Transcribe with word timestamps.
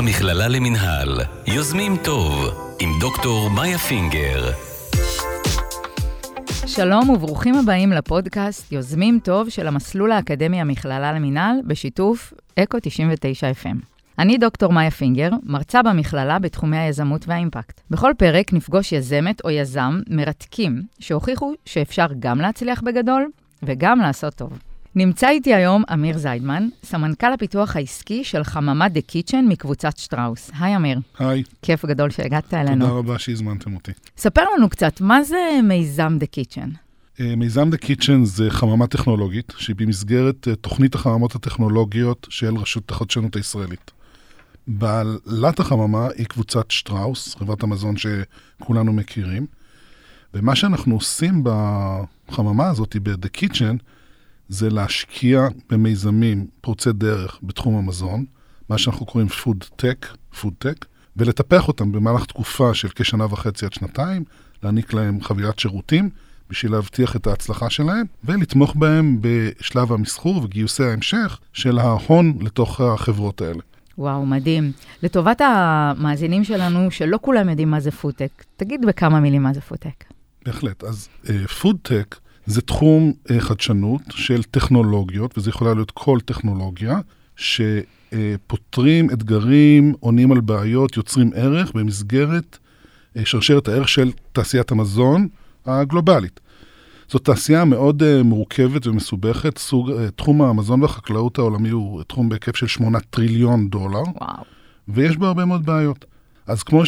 המכללה 0.00 0.48
למינהל, 0.48 1.20
יוזמים 1.46 1.96
טוב, 2.04 2.44
עם 2.80 2.88
דוקטור 3.00 3.50
מאיה 3.50 3.78
פינגר. 3.78 4.50
שלום 6.66 7.10
וברוכים 7.10 7.54
הבאים 7.54 7.92
לפודקאסט 7.92 8.72
יוזמים 8.72 9.18
טוב 9.24 9.48
של 9.48 9.66
המסלול 9.66 10.12
האקדמי 10.12 10.60
המכללה 10.60 11.12
למינהל 11.12 11.56
בשיתוף 11.66 12.32
אקו 12.58 12.78
99 12.82 13.50
FM. 13.50 13.76
אני 14.18 14.38
דוקטור 14.38 14.72
מאיה 14.72 14.90
פינגר, 14.90 15.30
מרצה 15.42 15.82
במכללה 15.82 16.38
בתחומי 16.38 16.78
היזמות 16.78 17.28
והאימפקט. 17.28 17.80
בכל 17.90 18.12
פרק 18.18 18.52
נפגוש 18.52 18.92
יזמת 18.92 19.40
או 19.44 19.50
יזם 19.50 20.00
מרתקים 20.10 20.82
שהוכיחו 21.00 21.52
שאפשר 21.66 22.06
גם 22.18 22.40
להצליח 22.40 22.82
בגדול 22.82 23.30
וגם 23.62 23.98
לעשות 23.98 24.34
טוב. 24.34 24.69
נמצא 24.94 25.28
איתי 25.28 25.54
היום 25.54 25.82
אמיר 25.92 26.18
זיידמן, 26.18 26.68
סמנכ"ל 26.84 27.32
הפיתוח 27.32 27.76
העסקי 27.76 28.24
של 28.24 28.44
חממה 28.44 28.88
דה 28.88 29.00
קיצ'ן 29.00 29.44
מקבוצת 29.48 29.96
שטראוס. 29.96 30.50
היי 30.60 30.76
אמיר. 30.76 31.00
היי. 31.18 31.42
כיף 31.62 31.84
גדול 31.84 32.10
שהגעת 32.10 32.54
אלינו. 32.54 32.86
תודה 32.86 32.98
רבה 32.98 33.18
שהזמנתם 33.18 33.74
אותי. 33.74 33.92
ספר 34.16 34.42
לנו 34.56 34.68
קצת, 34.68 35.00
מה 35.00 35.22
זה 35.22 35.60
מיזם 35.62 36.16
דה 36.18 36.26
קיצ'ן? 36.26 36.68
אה, 37.20 37.36
מיזם 37.36 37.70
דה 37.70 37.76
קיצ'ן 37.76 38.24
זה 38.24 38.50
חממה 38.50 38.86
טכנולוגית, 38.86 39.52
שהיא 39.56 39.76
במסגרת 39.76 40.48
אה, 40.48 40.54
תוכנית 40.54 40.94
החממות 40.94 41.34
הטכנולוגיות 41.34 42.26
של 42.30 42.56
רשות 42.56 42.90
החדשנות 42.90 43.36
הישראלית. 43.36 43.90
בעלת 44.66 45.60
החממה 45.60 46.08
היא 46.16 46.26
קבוצת 46.26 46.70
שטראוס, 46.70 47.34
חברת 47.34 47.62
המזון 47.62 47.94
שכולנו 47.96 48.92
מכירים, 48.92 49.46
ומה 50.34 50.56
שאנחנו 50.56 50.94
עושים 50.94 51.44
בחממה 51.44 52.68
הזאת, 52.68 52.96
ב-The 53.02 53.28
Kitchen, 53.36 53.76
זה 54.50 54.70
להשקיע 54.70 55.48
במיזמים 55.70 56.46
פורצי 56.60 56.92
דרך 56.92 57.38
בתחום 57.42 57.76
המזון, 57.76 58.24
מה 58.68 58.78
שאנחנו 58.78 59.06
קוראים 59.06 59.28
Food 59.28 59.82
Tech, 59.82 60.06
Food 60.40 60.64
Tech, 60.64 60.86
ולטפח 61.16 61.68
אותם 61.68 61.92
במהלך 61.92 62.24
תקופה 62.24 62.74
של 62.74 62.88
כשנה 62.94 63.24
וחצי 63.24 63.64
עד 63.64 63.72
שנתיים, 63.72 64.24
להעניק 64.62 64.92
להם 64.92 65.22
חבילת 65.22 65.58
שירותים 65.58 66.10
בשביל 66.50 66.72
להבטיח 66.72 67.16
את 67.16 67.26
ההצלחה 67.26 67.70
שלהם, 67.70 68.06
ולתמוך 68.24 68.74
בהם 68.76 69.18
בשלב 69.20 69.92
המסחור 69.92 70.44
וגיוסי 70.44 70.84
ההמשך 70.84 71.38
של 71.52 71.78
ההון 71.78 72.38
לתוך 72.40 72.80
החברות 72.80 73.40
האלה. 73.40 73.60
וואו, 73.98 74.26
מדהים. 74.26 74.72
לטובת 75.02 75.40
המאזינים 75.40 76.44
שלנו, 76.44 76.90
שלא 76.90 77.18
כולם 77.22 77.48
יודעים 77.48 77.70
מה 77.70 77.80
זה 77.80 77.90
Food 77.90 78.14
Tech, 78.14 78.44
תגיד 78.56 78.86
בכמה 78.86 79.20
מילים 79.20 79.42
מה 79.42 79.54
זה 79.54 79.60
Food 79.60 79.80
Tech. 79.80 80.04
בהחלט. 80.46 80.84
אז 80.84 81.08
Food 81.60 81.88
Tech 81.88 82.16
uh, 82.18 82.29
זה 82.46 82.60
תחום 82.60 83.12
uh, 83.28 83.32
חדשנות 83.38 84.02
של 84.10 84.42
טכנולוגיות, 84.42 85.38
וזה 85.38 85.50
יכולה 85.50 85.74
להיות 85.74 85.90
כל 85.90 86.18
טכנולוגיה, 86.24 86.98
שפותרים 87.36 89.10
אתגרים, 89.10 89.94
עונים 90.00 90.32
על 90.32 90.40
בעיות, 90.40 90.96
יוצרים 90.96 91.30
ערך 91.34 91.72
במסגרת 91.72 92.58
uh, 93.16 93.20
שרשרת 93.24 93.68
הערך 93.68 93.88
של 93.88 94.10
תעשיית 94.32 94.70
המזון 94.70 95.28
הגלובלית. 95.66 96.40
זאת 97.08 97.24
תעשייה 97.24 97.64
מאוד 97.64 98.02
uh, 98.02 98.22
מורכבת 98.24 98.86
ומסובכת. 98.86 99.58
סוג, 99.58 99.92
תחום 100.16 100.42
המזון 100.42 100.82
והחקלאות 100.82 101.38
העולמי 101.38 101.68
הוא 101.68 102.02
תחום 102.02 102.28
בהיקף 102.28 102.56
של 102.56 102.66
8 102.66 103.00
טריליון 103.00 103.68
דולר, 103.68 104.02
וואו. 104.02 104.44
ויש 104.88 105.16
בו 105.16 105.26
הרבה 105.26 105.44
מאוד 105.44 105.66
בעיות. 105.66 106.04
אז 106.50 106.62
כמו 106.62 106.82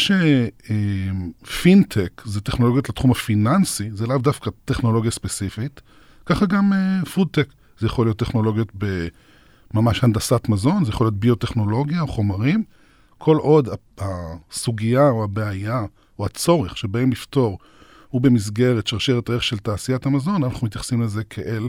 שפינטק 1.39 2.23
uh, 2.25 2.29
זה 2.29 2.41
טכנולוגיות 2.41 2.89
לתחום 2.89 3.11
הפיננסי, 3.11 3.91
זה 3.91 4.07
לאו 4.07 4.19
דווקא 4.19 4.51
טכנולוגיה 4.65 5.11
ספציפית, 5.11 5.81
ככה 6.27 6.47
גם 6.47 6.73
uh, 6.73 7.09
פודטק. 7.09 7.49
זה 7.79 7.87
יכול 7.87 8.07
להיות 8.07 8.19
טכנולוגיות 8.19 8.73
בממש 9.75 10.05
הנדסת 10.05 10.49
מזון, 10.49 10.85
זה 10.85 10.91
יכול 10.91 11.07
להיות 11.07 11.17
ביוטכנולוגיה 11.17 12.01
או 12.01 12.07
חומרים. 12.07 12.65
כל 13.19 13.37
עוד 13.37 13.69
הסוגיה 13.99 15.09
או 15.09 15.25
הבעיה 15.25 15.85
או 16.19 16.27
הצורך 16.27 16.77
שבאים 16.77 17.13
לפתור 17.13 17.59
הוא 18.09 18.21
במסגרת 18.21 18.87
שרשרת 18.87 19.29
הערך 19.29 19.43
של 19.43 19.59
תעשיית 19.59 20.07
המזון, 20.07 20.45
אנחנו 20.45 20.67
מתייחסים 20.67 21.03
לזה 21.03 21.25
כאל 21.25 21.69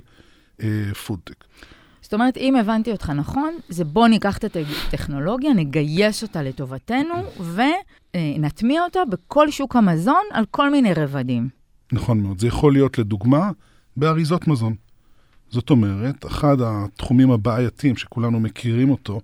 אה, 0.61 0.93
פודטק. 1.05 1.43
זאת 2.13 2.19
אומרת, 2.19 2.37
אם 2.37 2.55
הבנתי 2.55 2.91
אותך 2.91 3.09
נכון, 3.09 3.53
זה 3.69 3.85
בוא 3.85 4.07
ניקח 4.07 4.37
את 4.37 4.57
הטכנולוגיה, 4.87 5.53
נגייס 5.53 6.23
אותה 6.23 6.43
לטובתנו 6.43 7.13
ונטמיע 8.15 8.83
אותה 8.83 8.99
בכל 9.09 9.51
שוק 9.51 9.75
המזון 9.75 10.21
על 10.31 10.45
כל 10.51 10.69
מיני 10.69 10.93
רבדים. 10.93 11.49
נכון 11.91 12.21
מאוד. 12.21 12.39
זה 12.39 12.47
יכול 12.47 12.73
להיות, 12.73 12.97
לדוגמה, 12.99 13.51
באריזות 13.97 14.47
מזון. 14.47 14.75
זאת 15.49 15.69
אומרת, 15.69 16.25
אחד 16.25 16.57
התחומים 16.61 17.31
הבעייתיים 17.31 17.97
שכולנו 17.97 18.39
מכירים 18.39 18.89
אותו, 18.89 19.21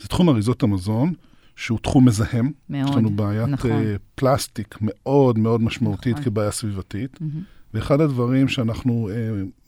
זה 0.00 0.08
תחום 0.08 0.28
אריזות 0.28 0.62
המזון, 0.62 1.12
שהוא 1.56 1.78
תחום 1.78 2.08
מזהם. 2.08 2.50
מאוד, 2.70 2.88
יש 2.88 2.96
לנו 2.96 3.10
בעיית 3.10 3.48
נכון. 3.48 3.70
אה, 3.70 3.96
פלסטיק 4.14 4.78
מאוד 4.80 5.38
מאוד 5.38 5.62
משמעותית 5.62 6.12
נכון. 6.12 6.24
כבעיה 6.24 6.50
סביבתית. 6.50 7.14
Mm-hmm. 7.14 7.57
ואחד 7.74 8.00
הדברים 8.00 8.48
שאנחנו 8.48 9.08
אה, 9.12 9.14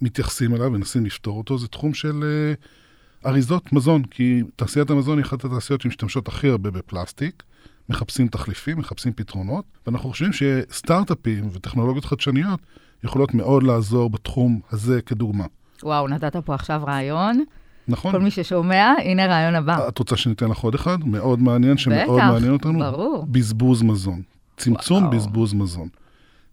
מתייחסים 0.03 0.55
אליו 0.55 0.67
ומנסים 0.67 1.07
לפתור 1.07 1.39
אותו, 1.39 1.59
זה 1.59 1.69
תחום 1.69 1.95
של 1.95 2.25
אה, 2.25 2.55
אריזות 3.31 3.73
מזון, 3.73 4.03
כי 4.05 4.43
תעשיית 4.57 4.91
המזון 4.91 5.19
היא 5.19 5.25
אחת 5.25 5.45
התעשיות 5.45 5.81
שמשתמשות 5.81 6.29
הכי 6.29 6.49
הרבה 6.49 6.71
בפלסטיק, 6.71 7.43
מחפשים 7.89 8.29
תחליפים, 8.29 8.79
מחפשים 8.79 9.13
פתרונות, 9.13 9.65
ואנחנו 9.87 10.11
חושבים 10.11 10.33
שסטארט-אפים 10.33 11.49
וטכנולוגיות 11.53 12.05
חדשניות 12.05 12.61
יכולות 13.05 13.35
מאוד 13.35 13.63
לעזור 13.63 14.11
בתחום 14.11 14.61
הזה 14.71 15.03
כדוגמה. 15.03 15.45
וואו, 15.83 16.09
נתת 16.09 16.37
פה 16.37 16.55
עכשיו 16.55 16.83
רעיון. 16.87 17.45
נכון? 17.89 18.13
כל 18.13 18.21
מי 18.21 18.31
ששומע, 18.31 18.93
הנה 19.05 19.27
רעיון 19.27 19.55
הבא. 19.55 19.89
את 19.89 19.99
רוצה 19.99 20.17
שניתן 20.17 20.49
לך 20.49 20.59
עוד 20.59 20.75
אחד? 20.75 21.05
מאוד 21.05 21.43
מעניין, 21.43 21.79
שמאוד 21.79 22.19
בטח, 22.19 22.31
מעניין 22.31 22.53
אותנו. 22.53 22.79
ברור. 22.79 23.27
בזבוז 23.31 23.83
מזון. 23.83 24.23
צמצום 24.57 25.05
וואו. 25.05 25.17
בזבוז 25.17 25.55
מזון. 25.55 25.89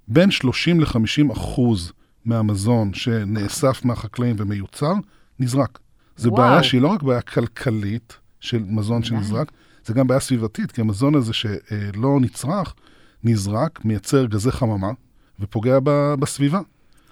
בין 0.08 0.32
30 0.32 0.80
ל-50 0.80 1.34
אחוז 1.34 1.92
מהמזון 2.26 2.94
שנאסף 2.94 3.86
מהחקלאים 3.86 4.36
ומיוצר, 4.40 4.94
נזרק. 5.40 5.80
זו 6.18 6.30
וואו. 6.30 6.42
בעיה 6.50 6.64
שהיא 6.64 6.82
לא 6.82 6.88
רק 6.88 7.04
בעיה 7.04 7.22
כלכלית 7.22 8.18
של 8.40 8.64
מזון. 8.68 9.04
שנזרק, 9.04 9.52
זה 9.86 9.94
גם 9.94 10.08
בעיה 10.08 10.20
סביבתית, 10.20 10.72
כי 10.72 10.82
המזון 10.82 11.16
הזה 11.16 11.34
שלא 11.34 12.20
נצרך, 12.22 12.74
נזרק, 13.24 13.86
מייצר 13.86 14.26
גזי 14.26 14.52
חממה 14.52 14.92
ופוגע 15.40 15.80
ב- 15.84 16.14
בסביבה. 16.20 16.60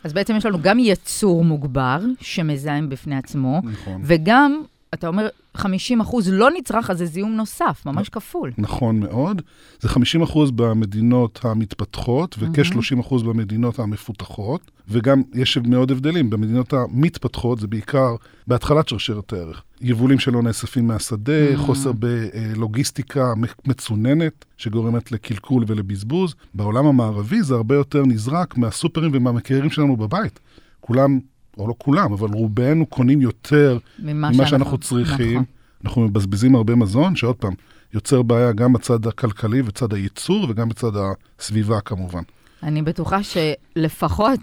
אז 0.03 0.13
בעצם 0.13 0.35
יש 0.35 0.45
לנו 0.45 0.61
גם 0.61 0.79
יצור 0.79 1.43
מוגבר, 1.43 1.99
שמזהם 2.21 2.89
בפני 2.89 3.15
עצמו, 3.17 3.61
נכון. 3.63 4.01
וגם, 4.05 4.61
אתה 4.95 5.07
אומר, 5.07 5.27
50 5.57 6.01
אחוז 6.01 6.29
לא 6.29 6.49
נצרך, 6.57 6.89
אז 6.89 6.97
זה 6.97 7.05
זיהום 7.05 7.31
נוסף, 7.31 7.83
ממש 7.85 8.09
כפול. 8.09 8.51
נכון 8.57 8.99
מאוד. 8.99 9.41
זה 9.79 9.89
50 9.89 10.21
אחוז 10.21 10.51
במדינות 10.51 11.39
המתפתחות 11.43 12.35
וכ-30 12.39 12.99
אחוז 12.99 13.23
במדינות 13.23 13.79
המפותחות, 13.79 14.71
וגם 14.89 15.21
יש 15.33 15.57
מאוד 15.57 15.91
הבדלים. 15.91 16.29
במדינות 16.29 16.73
המתפתחות 16.73 17.59
זה 17.59 17.67
בעיקר 17.67 18.15
בהתחלת 18.47 18.87
שרשרת 18.89 19.33
הערך. 19.33 19.61
יבולים 19.81 20.19
שלא 20.19 20.41
נאספים 20.41 20.87
מהשדה, 20.87 21.53
Mhm. 21.53 21.57
חוסר 21.57 21.91
בלוגיסטיקה 21.91 23.33
מצוננת 23.65 24.45
שגורמת 24.57 25.11
לקלקול 25.11 25.63
ולבזבוז. 25.67 26.35
בעולם 26.53 26.85
המערבי 26.85 27.43
זה 27.43 27.55
הרבה 27.55 27.75
יותר 27.75 28.03
נזרק 28.05 28.57
מהסופרים 28.57 29.11
ומהמקררים 29.13 29.69
שלנו 29.69 29.97
בבית. 29.97 30.39
כולם, 30.79 31.19
או 31.57 31.67
לא 31.67 31.73
כולם, 31.77 32.13
אבל 32.13 32.29
רובנו 32.33 32.85
קונים 32.85 33.21
יותר 33.21 33.77
ממה 33.99 34.31
ממה 34.31 34.47
שאנחנו 34.47 34.77
צריכים. 34.77 35.33
נכון. 35.33 35.45
אנחנו 35.85 36.01
מבזבזים 36.01 36.55
הרבה 36.55 36.75
מזון, 36.75 37.15
שעוד 37.15 37.35
פעם, 37.35 37.53
יוצר 37.93 38.21
בעיה 38.21 38.51
גם 38.51 38.73
בצד 38.73 39.07
הכלכלי 39.07 39.61
וצד 39.65 39.93
הייצור 39.93 40.45
וגם 40.49 40.69
בצד 40.69 40.91
הסביבה 41.39 41.81
כמובן. 41.81 42.21
אני 42.63 42.81
בטוחה 42.81 43.19
שלפחות 43.23 44.39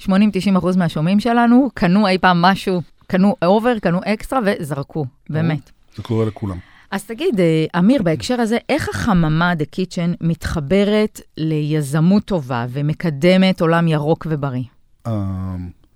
80-90 0.00 0.08
אחוז 0.58 0.76
מהשומעים 0.76 1.20
שלנו 1.20 1.68
קנו 1.74 2.08
אי 2.08 2.18
פעם 2.18 2.42
משהו, 2.42 2.82
קנו 3.06 3.36
over, 3.44 3.78
קנו 3.78 4.00
אקסטרה 4.04 4.40
וזרקו, 4.46 5.06
באמת. 5.30 5.70
זה 5.96 6.02
קורה 6.02 6.26
לכולם. 6.26 6.58
אז 6.90 7.04
תגיד, 7.04 7.40
אה, 7.40 7.64
אמיר, 7.78 8.02
בהקשר 8.02 8.40
הזה, 8.40 8.58
איך 8.68 8.88
החממה 8.88 9.52
The 9.52 9.76
Kitchen 9.76 10.16
מתחברת 10.20 11.20
ליזמות 11.36 12.24
טובה 12.24 12.66
ומקדמת 12.70 13.60
עולם 13.60 13.88
ירוק 13.88 14.26
ובריא? 14.30 14.62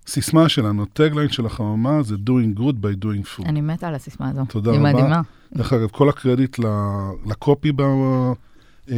הסיסמה 0.09 0.49
שלנו, 0.49 0.83
ה- 0.83 0.93
tagline 0.93 1.29
של 1.29 1.47
החממה 1.47 2.03
זה 2.03 2.15
doing 2.15 2.59
good 2.59 2.75
by 2.83 3.05
doing 3.05 3.39
food. 3.39 3.49
אני 3.49 3.61
מתה 3.61 3.89
על 3.89 3.95
הסיסמה 3.95 4.31
הזו. 4.31 4.45
תודה 4.49 4.71
היא 4.71 4.81
רבה. 4.81 4.93
מדהימה. 4.93 5.21
דרך 5.55 5.73
אגב, 5.73 5.89
כל 5.89 6.09
הקרדיט 6.09 6.59
לקופי 7.27 7.73
ב- 7.73 7.83
אה, 8.91 8.97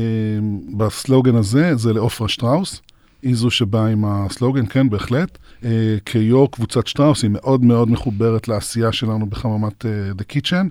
בסלוגן 0.76 1.34
הזה, 1.34 1.76
זה 1.76 1.92
לעופרה 1.92 2.28
שטראוס. 2.28 2.82
היא 3.22 3.34
זו 3.34 3.50
שבאה 3.50 3.86
עם 3.86 4.04
הסלוגן, 4.04 4.66
כן, 4.66 4.90
בהחלט. 4.90 5.38
אה, 5.64 5.96
כיו"ר 6.04 6.48
קבוצת 6.50 6.86
שטראוס, 6.86 7.22
היא 7.22 7.30
מאוד 7.30 7.64
מאוד 7.64 7.90
מחוברת 7.90 8.48
לעשייה 8.48 8.92
שלנו 8.92 9.26
בחממת 9.26 9.86
אה, 9.86 9.90
The 10.18 10.24
Kitchen, 10.36 10.66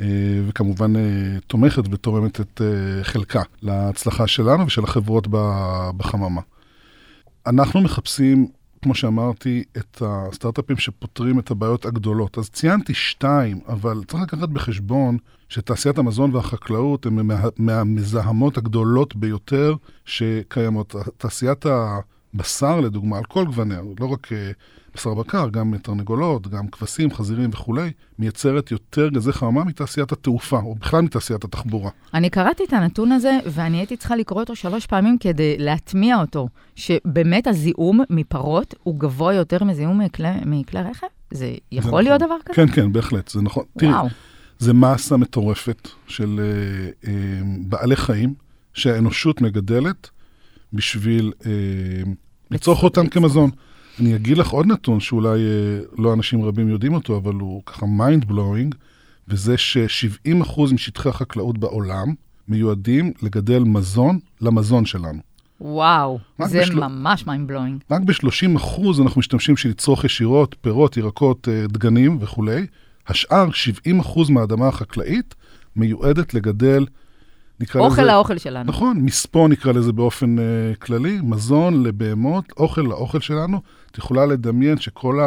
אה, 0.00 0.06
וכמובן 0.48 0.92
תומכת 1.46 1.82
ותורמת 1.90 2.40
את 2.40 2.60
חלקה 3.02 3.42
להצלחה 3.62 4.26
שלנו 4.26 4.66
ושל 4.66 4.84
החברות 4.84 5.28
בחממה. 5.96 6.40
אנחנו 7.46 7.80
מחפשים 7.80 8.46
כמו 8.84 8.94
שאמרתי, 8.94 9.64
את 9.76 10.02
הסטארט-אפים 10.06 10.76
שפותרים 10.76 11.38
את 11.38 11.50
הבעיות 11.50 11.86
הגדולות. 11.86 12.38
אז 12.38 12.50
ציינתי 12.50 12.94
שתיים, 12.94 13.60
אבל 13.68 14.04
צריך 14.08 14.22
לקחת 14.22 14.48
בחשבון 14.48 15.18
שתעשיית 15.48 15.98
המזון 15.98 16.34
והחקלאות 16.34 17.06
הן 17.06 17.14
מה, 17.14 17.40
מהמזהמות 17.58 18.58
הגדולות 18.58 19.16
ביותר 19.16 19.74
שקיימות. 20.04 20.94
תעשיית 21.16 21.66
הבשר, 22.34 22.80
לדוגמה, 22.80 23.18
על 23.18 23.24
כל 23.24 23.44
גווניה, 23.44 23.80
לא 24.00 24.06
רק 24.06 24.32
אה, 24.32 24.50
בשר 24.94 25.14
בקר, 25.14 25.48
גם 25.48 25.78
תרנגולות, 25.78 26.48
גם 26.48 26.68
כבשים, 26.68 27.10
חזירים 27.10 27.50
וכולי, 27.52 27.90
מייצרת 28.18 28.70
יותר 28.70 29.08
גזי 29.08 29.32
חממה 29.32 29.64
מתעשיית 29.64 30.12
התעופה, 30.12 30.58
או 30.58 30.74
בכלל 30.74 31.00
מתעשיית 31.00 31.44
התחבורה. 31.44 31.90
אני 32.14 32.30
קראתי 32.30 32.64
את 32.64 32.72
הנתון 32.72 33.12
הזה, 33.12 33.38
ואני 33.46 33.76
הייתי 33.76 33.96
צריכה 33.96 34.16
לקרוא 34.16 34.40
אותו 34.40 34.56
שלוש 34.56 34.86
פעמים 34.86 35.18
כדי 35.18 35.58
להטמיע 35.58 36.20
אותו, 36.20 36.48
שבאמת 36.76 37.46
הזיהום 37.46 38.00
מפרות 38.10 38.74
הוא 38.82 38.98
גבוה 38.98 39.34
יותר 39.34 39.64
מזיהום 39.64 40.00
מכלי, 40.00 40.28
מכלי 40.46 40.82
רכב? 40.82 41.06
זה 41.30 41.54
יכול 41.72 41.82
זה 41.82 41.88
נכון. 41.88 42.04
להיות 42.04 42.20
דבר 42.20 42.36
כזה? 42.44 42.54
כן, 42.54 42.66
כן, 42.74 42.92
בהחלט, 42.92 43.28
זה 43.28 43.42
נכון. 43.42 43.64
וואו. 43.82 43.92
תראי, 43.92 44.10
זה 44.58 44.72
מסה 44.72 45.16
מטורפת 45.16 45.88
של 46.06 46.40
אה, 46.40 47.10
אה, 47.10 47.40
בעלי 47.58 47.96
חיים 47.96 48.34
שהאנושות 48.74 49.40
מגדלת 49.40 50.10
בשביל 50.72 51.32
אה, 51.46 51.50
לצרוך 52.54 52.82
אותם 52.82 53.06
כמזון. 53.06 53.50
אני 54.00 54.16
אגיד 54.16 54.38
לך 54.38 54.48
עוד 54.48 54.66
נתון 54.66 55.00
שאולי 55.00 55.40
אה, 55.40 55.80
לא 55.98 56.12
אנשים 56.12 56.44
רבים 56.44 56.68
יודעים 56.68 56.94
אותו, 56.94 57.16
אבל 57.16 57.34
הוא 57.34 57.62
ככה 57.66 57.86
mind 57.86 58.30
blowing, 58.30 58.74
וזה 59.28 59.58
ש-70% 59.58 60.60
משטחי 60.72 61.08
החקלאות 61.08 61.58
בעולם 61.58 62.14
מיועדים 62.48 63.12
לגדל 63.22 63.58
מזון 63.58 64.18
למזון 64.40 64.86
שלנו. 64.86 65.18
וואו, 65.60 66.18
זה 66.44 66.60
בשל... 66.60 66.74
ממש 66.74 67.22
mind 67.22 67.50
blowing. 67.50 67.84
רק 67.94 68.02
ב-30 68.02 68.56
אחוז 68.56 69.00
אנחנו 69.00 69.18
משתמשים 69.18 69.54
בשביל 69.54 69.72
לצרוך 69.72 70.04
ישירות 70.04 70.56
פירות, 70.60 70.96
ירקות, 70.96 71.48
אה, 71.48 71.66
דגנים 71.66 72.18
וכולי. 72.20 72.66
השאר, 73.08 73.50
70 73.50 74.00
אחוז 74.00 74.30
מהאדמה 74.30 74.68
החקלאית, 74.68 75.34
מיועדת 75.76 76.34
לגדל 76.34 76.86
נקרא 77.64 77.80
אוכל 77.80 77.92
לזה... 77.92 78.02
אוכל 78.02 78.12
לאוכל 78.12 78.38
שלנו. 78.38 78.68
נכון, 78.68 79.00
מספוא 79.00 79.48
נקרא 79.48 79.72
לזה 79.72 79.92
באופן 79.92 80.36
uh, 80.38 80.76
כללי, 80.76 81.18
מזון 81.22 81.82
לבהמות, 81.82 82.44
אוכל 82.56 82.80
לאוכל 82.80 83.20
שלנו. 83.20 83.60
את 83.90 83.98
יכולה 83.98 84.26
לדמיין 84.26 84.78
שכל 84.78 85.20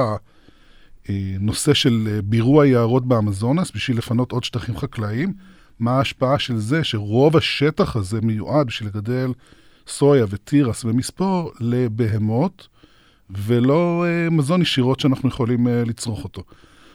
הנושא 1.08 1.74
של 1.74 2.08
אה, 2.12 2.22
בירוע 2.22 2.68
יערות 2.68 3.06
באמזונס, 3.06 3.72
בשביל 3.76 3.98
לפנות 3.98 4.32
עוד 4.32 4.44
שטחים 4.44 4.78
חקלאיים, 4.78 5.34
מה 5.80 5.92
ההשפעה 5.92 6.40
של 6.40 6.58
זה 6.58 6.84
שרוב 6.84 7.38
השטח 7.38 7.96
הזה 7.96 8.22
מיועד 8.22 8.68
בשביל 8.68 8.90
לגדל 8.90 9.32
סויה 9.88 10.26
ותירס 10.30 10.86
ומספוא 10.86 11.52
לבהמות, 11.60 12.68
ולא 13.30 14.06
uh, 14.06 14.34
מזון 14.34 14.62
ישירות 14.62 15.00
שאנחנו 15.00 15.30
יכולים 15.30 15.68
uh, 15.68 15.70
לצרוך 15.90 16.24
אותו. 16.24 16.44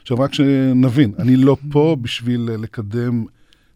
עכשיו, 0.03 0.19
רק 0.21 0.35
שנבין, 0.35 1.13
אני 1.19 1.37
לא 1.37 1.57
פה 1.71 1.97
בשביל 2.01 2.51
לקדם... 2.59 3.25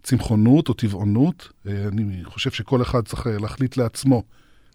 צמחונות 0.07 0.69
או 0.69 0.75
טבעונות. 0.75 1.49
אה, 1.67 1.89
אני 1.89 2.25
חושב 2.25 2.51
שכל 2.51 2.83
אחד 2.83 3.05
צריך 3.05 3.27
אה, 3.27 3.39
להחליט 3.39 3.77
לעצמו 3.77 4.23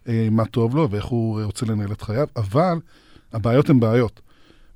אה, 0.08 0.28
מה 0.30 0.44
טוב 0.44 0.76
לו 0.76 0.90
ואיך 0.90 1.04
הוא 1.04 1.42
רוצה 1.42 1.66
לנהל 1.66 1.92
את 1.92 2.02
חייו, 2.02 2.26
אבל 2.36 2.78
הבעיות 3.32 3.70
הן 3.70 3.80
בעיות, 3.80 4.20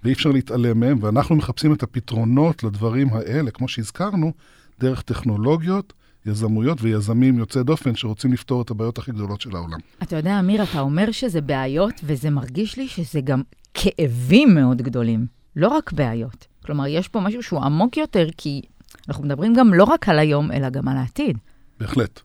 ואי 0.05 0.13
אפשר 0.13 0.31
להתעלם 0.31 0.81
מהן, 0.81 0.99
ואנחנו 1.01 1.37
מחפשים 1.37 1.73
את 1.73 1.83
הפתרונות 1.83 2.65
לדברים 2.65 3.09
האלה, 3.13 3.51
כמו 3.51 3.69
שהזכרנו, 3.69 4.33
דרך 4.81 5.03
טכנולוגיות, 5.03 5.93
יזמויות 6.27 6.79
ויזמים 6.83 7.39
יוצאי 7.39 7.63
דופן 7.63 7.97
שרוצים 7.97 8.33
לפתור 8.33 8.63
את 8.63 8.71
הבעיות 8.71 8.99
הכי 8.99 9.13
גדולות 9.13 9.41
של 9.41 9.57
העולם. 9.57 9.79
אתה 10.03 10.17
יודע, 10.17 10.41
אמיר, 10.41 10.63
אתה 10.63 10.81
אומר 10.81 11.11
שזה 11.11 11.41
בעיות, 11.41 11.95
וזה 12.05 12.31
מרגיש 12.31 12.77
לי 12.77 12.89
שזה 12.89 13.21
גם 13.21 13.43
כאבים 13.75 14.55
מאוד 14.55 14.83
גדולים, 14.83 15.27
לא 15.57 15.69
רק 15.69 15.93
בעיות. 15.93 16.47
כלומר, 16.65 16.87
יש 16.87 17.09
פה 17.09 17.21
משהו 17.21 17.43
שהוא 17.43 17.61
עמוק 17.61 17.97
יותר, 17.97 18.29
כי 18.37 18.63
אנחנו 19.09 19.25
מדברים 19.25 19.55
גם 19.55 19.75
לא 19.75 19.85
רק 19.85 20.09
על 20.09 20.19
היום, 20.19 20.53
אלא 20.53 20.71
גם 20.71 20.89
על 20.89 20.97
העתיד. 20.97 21.39
בהחלט. 21.81 22.21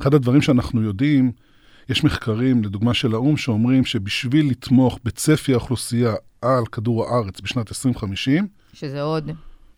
אחד 0.00 0.14
הדברים 0.14 0.42
שאנחנו 0.42 0.82
יודעים, 0.82 1.32
יש 1.88 2.04
מחקרים, 2.04 2.64
לדוגמה 2.64 2.94
של 2.94 3.14
האו"ם, 3.14 3.36
שאומרים 3.36 3.84
שבשביל 3.84 4.50
לתמוך 4.50 4.98
בצפי 5.04 5.52
האוכלוסייה 5.52 6.14
על 6.42 6.66
כדור 6.66 7.06
הארץ 7.06 7.40
בשנת 7.40 7.68
2050, 7.68 8.46
שזה 8.72 9.02
עוד... 9.02 9.30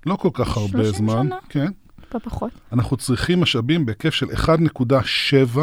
לא 0.07 0.17
כל 0.17 0.31
כך 0.33 0.57
הרבה 0.57 0.93
זמן. 0.93 1.09
30 1.09 1.09
שנה? 1.09 1.37
כן. 1.49 1.67
טיפה 2.01 2.19
פחות. 2.19 2.51
אנחנו 2.73 2.97
צריכים 2.97 3.41
משאבים 3.41 3.87
בהיקף 3.87 4.15
של 4.15 4.27
1.7 4.27 5.59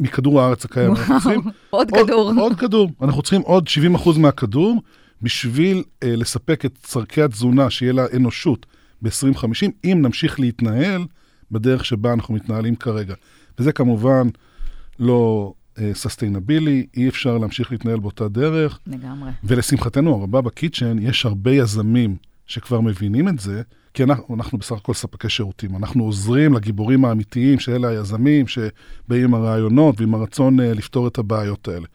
מכדור 0.00 0.40
הארץ 0.40 0.64
הקיים. 0.64 0.92
וואו, 0.92 1.04
צריכים, 1.06 1.40
עוד 1.70 1.90
כדור. 1.90 2.20
עוד, 2.20 2.38
עוד 2.38 2.58
כדור. 2.58 2.90
אנחנו 3.02 3.22
צריכים 3.22 3.40
עוד 3.40 3.68
70% 3.96 4.18
מהכדור 4.18 4.82
בשביל 5.22 5.82
אה, 6.02 6.16
לספק 6.16 6.64
את 6.64 6.78
צורכי 6.82 7.22
התזונה 7.22 7.70
שיהיה 7.70 7.92
לאנושות 7.92 8.66
ב-2050, 9.02 9.70
אם 9.84 9.98
נמשיך 10.02 10.40
להתנהל 10.40 11.04
בדרך 11.50 11.84
שבה 11.84 12.12
אנחנו 12.12 12.34
מתנהלים 12.34 12.76
כרגע. 12.76 13.14
וזה 13.58 13.72
כמובן 13.72 14.28
לא 14.98 15.52
סוסטיינבילי, 15.92 16.86
uh, 16.86 16.96
אי 16.96 17.08
אפשר 17.08 17.38
להמשיך 17.38 17.72
להתנהל 17.72 17.98
באותה 17.98 18.28
דרך. 18.28 18.78
לגמרי. 18.86 19.30
ולשמחתנו 19.44 20.14
הרבה 20.14 20.40
בקיצ'ן, 20.40 20.96
יש 21.00 21.26
הרבה 21.26 21.50
יזמים 21.50 22.16
שכבר 22.46 22.80
מבינים 22.80 23.28
את 23.28 23.38
זה, 23.38 23.62
כי 23.94 24.02
אנחנו, 24.02 24.34
אנחנו 24.34 24.58
בסך 24.58 24.76
הכל 24.76 24.94
ספקי 24.94 25.28
שירותים. 25.28 25.76
אנחנו 25.76 26.04
עוזרים 26.04 26.54
לגיבורים 26.54 27.04
האמיתיים, 27.04 27.58
שאלה 27.58 27.88
היזמים, 27.88 28.46
שבאים 28.48 29.24
עם 29.24 29.34
הרעיונות 29.34 30.00
ועם 30.00 30.14
הרצון 30.14 30.60
uh, 30.60 30.62
לפתור 30.62 31.08
את 31.08 31.18
הבעיות 31.18 31.68
האלה. 31.68 31.86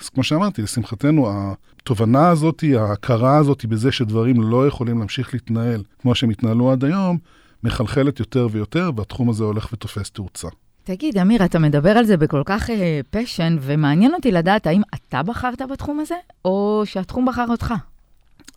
אז 0.00 0.08
כמו 0.08 0.22
שאמרתי, 0.22 0.62
לשמחתנו, 0.62 1.28
התובנה 1.30 2.28
הזאת, 2.28 2.64
ההכרה 2.78 3.36
הזאת 3.36 3.64
בזה 3.64 3.92
שדברים 3.92 4.42
לא 4.42 4.66
יכולים 4.66 4.98
להמשיך 4.98 5.34
להתנהל 5.34 5.82
כמו 5.98 6.14
שהם 6.14 6.30
התנהלו 6.30 6.72
עד 6.72 6.84
היום, 6.84 7.18
מחלחלת 7.64 8.20
יותר 8.20 8.48
ויותר, 8.50 8.90
והתחום 8.96 9.30
הזה 9.30 9.44
הולך 9.44 9.68
ותופס 9.72 10.10
תאוצה. 10.10 10.48
תגיד, 10.84 11.18
אמיר, 11.18 11.44
אתה 11.44 11.58
מדבר 11.58 11.90
על 11.90 12.04
זה 12.04 12.16
בכל 12.16 12.42
כך 12.44 12.70
פשן, 13.10 13.56
uh, 13.58 13.62
ומעניין 13.62 14.14
אותי 14.14 14.30
לדעת 14.30 14.66
האם 14.66 14.82
אתה 14.94 15.22
בחרת 15.22 15.62
בתחום 15.70 16.00
הזה, 16.00 16.14
או 16.44 16.82
שהתחום 16.84 17.26
בחר 17.26 17.44
אותך. 17.48 17.74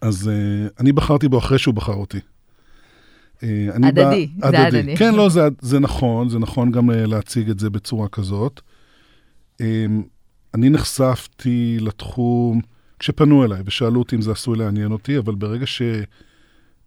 אז 0.01 0.27
uh, 0.29 0.73
אני 0.79 0.91
בחרתי 0.91 1.27
בו 1.27 1.37
אחרי 1.37 1.59
שהוא 1.59 1.73
בחר 1.73 1.93
אותי. 1.93 2.17
Uh, 3.37 3.43
הדדי, 3.83 4.27
בא, 4.35 4.51
זה 4.51 4.67
הדדי. 4.67 4.97
כן, 4.97 5.15
לא, 5.15 5.29
זה, 5.29 5.41
זה 5.61 5.79
נכון, 5.79 6.29
זה 6.29 6.39
נכון 6.39 6.71
גם 6.71 6.89
uh, 6.89 6.93
להציג 6.93 7.49
את 7.49 7.59
זה 7.59 7.69
בצורה 7.69 8.07
כזאת. 8.07 8.61
Uh, 9.61 9.63
אני 10.53 10.69
נחשפתי 10.69 11.77
לתחום 11.81 12.61
כשפנו 12.99 13.45
אליי 13.45 13.61
ושאלו 13.65 13.99
אותי 13.99 14.15
אם 14.15 14.21
זה 14.21 14.31
עשוי 14.31 14.57
לעניין 14.57 14.91
אותי, 14.91 15.17
אבל 15.17 15.35
ברגע 15.35 15.65
ש... 15.65 15.81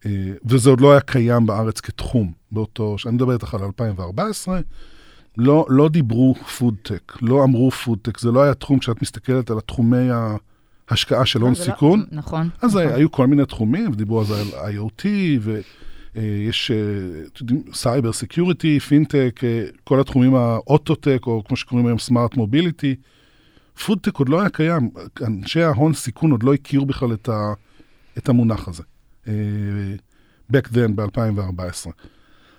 אה, 0.05 0.31
וזה 0.45 0.69
עוד 0.69 0.81
לא 0.81 0.91
היה 0.91 1.01
קיים 1.01 1.45
בארץ 1.45 1.79
כתחום 1.79 2.31
באותו, 2.51 2.97
שאני 2.97 3.15
מדבר 3.15 3.33
איתך 3.33 3.53
על 3.53 3.63
2014, 3.63 4.59
לא, 5.37 5.65
לא 5.69 5.89
דיברו 5.89 6.35
פודטק, 6.35 7.13
לא 7.21 7.43
אמרו 7.43 7.71
פודטק, 7.71 8.19
זה 8.19 8.31
לא 8.31 8.43
היה 8.43 8.53
תחום 8.53 8.79
כשאת 8.79 9.01
מסתכלת 9.01 9.49
על 9.51 9.57
התחומי 9.57 10.07
ההשקעה 10.89 11.25
של 11.25 11.41
הון 11.41 11.49
ה- 11.49 11.55
סיכון. 11.55 11.99
לא, 11.99 12.05
נכון. 12.17 12.49
אז 12.61 12.77
נכון. 12.77 12.93
היו 12.93 13.11
כל 13.11 13.27
מיני 13.27 13.45
תחומים, 13.45 13.91
ודיברו 13.91 14.19
על 14.19 14.25
זה 14.25 14.41
על 14.41 14.75
IoT, 14.75 15.05
ויש 16.15 16.71
cyber 17.73 18.13
security, 18.13 18.79
fintech, 18.79 19.39
כל 19.83 19.99
התחומים 19.99 20.35
האוטוטק, 20.35 21.21
או 21.27 21.43
כמו 21.47 21.57
שקוראים 21.57 21.87
היום 21.87 21.99
smart 21.99 22.35
mobility. 22.35 22.95
foodtech 23.85 24.15
עוד 24.17 24.29
לא 24.29 24.39
היה 24.39 24.49
קיים, 24.49 24.89
אנשי 25.21 25.61
ההון 25.61 25.93
סיכון 25.93 26.31
עוד 26.31 26.43
לא 26.43 26.53
הכירו 26.53 26.85
בכלל 26.85 27.13
את, 27.13 27.29
ה, 27.29 27.53
את 28.17 28.29
המונח 28.29 28.67
הזה. 28.67 28.83
Uh, 29.25 29.29
back 30.51 30.67
then, 30.67 30.91
ב-2014. 30.95 31.89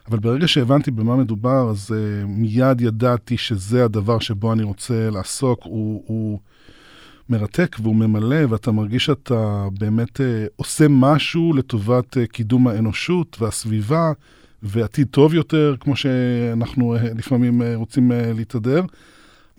אבל 0.08 0.18
ברגע 0.18 0.48
שהבנתי 0.48 0.90
במה 0.90 1.16
מדובר, 1.16 1.70
אז 1.70 1.90
uh, 1.90 2.26
מיד 2.26 2.80
ידעתי 2.80 3.36
שזה 3.36 3.84
הדבר 3.84 4.18
שבו 4.18 4.52
אני 4.52 4.62
רוצה 4.62 5.10
לעסוק. 5.10 5.60
הוא, 5.64 6.02
הוא 6.06 6.38
מרתק 7.28 7.76
והוא 7.82 7.96
ממלא, 7.96 8.46
ואתה 8.48 8.72
מרגיש 8.72 9.04
שאתה 9.04 9.68
באמת 9.78 10.20
uh, 10.20 10.22
עושה 10.56 10.86
משהו 10.90 11.52
לטובת 11.52 12.16
uh, 12.16 12.26
קידום 12.26 12.68
האנושות 12.68 13.36
והסביבה, 13.40 14.12
ועתיד 14.62 15.08
טוב 15.10 15.34
יותר, 15.34 15.74
כמו 15.80 15.96
שאנחנו 15.96 16.96
uh, 16.96 17.00
לפעמים 17.18 17.62
uh, 17.62 17.64
רוצים 17.74 18.10
uh, 18.12 18.14
להתהדר. 18.36 18.82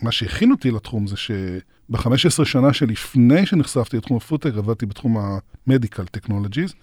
מה 0.01 0.11
שהכין 0.11 0.51
אותי 0.51 0.71
לתחום 0.71 1.07
זה 1.07 1.17
שב-15 1.17 2.45
שנה 2.45 2.73
שלפני 2.73 3.45
שנחשפתי 3.45 3.97
לתחום 3.97 4.17
הפודטק, 4.17 4.51
עבדתי 4.57 4.85
בתחום 4.85 5.17
ה-Medical 5.17 6.17
Technologies, 6.17 6.73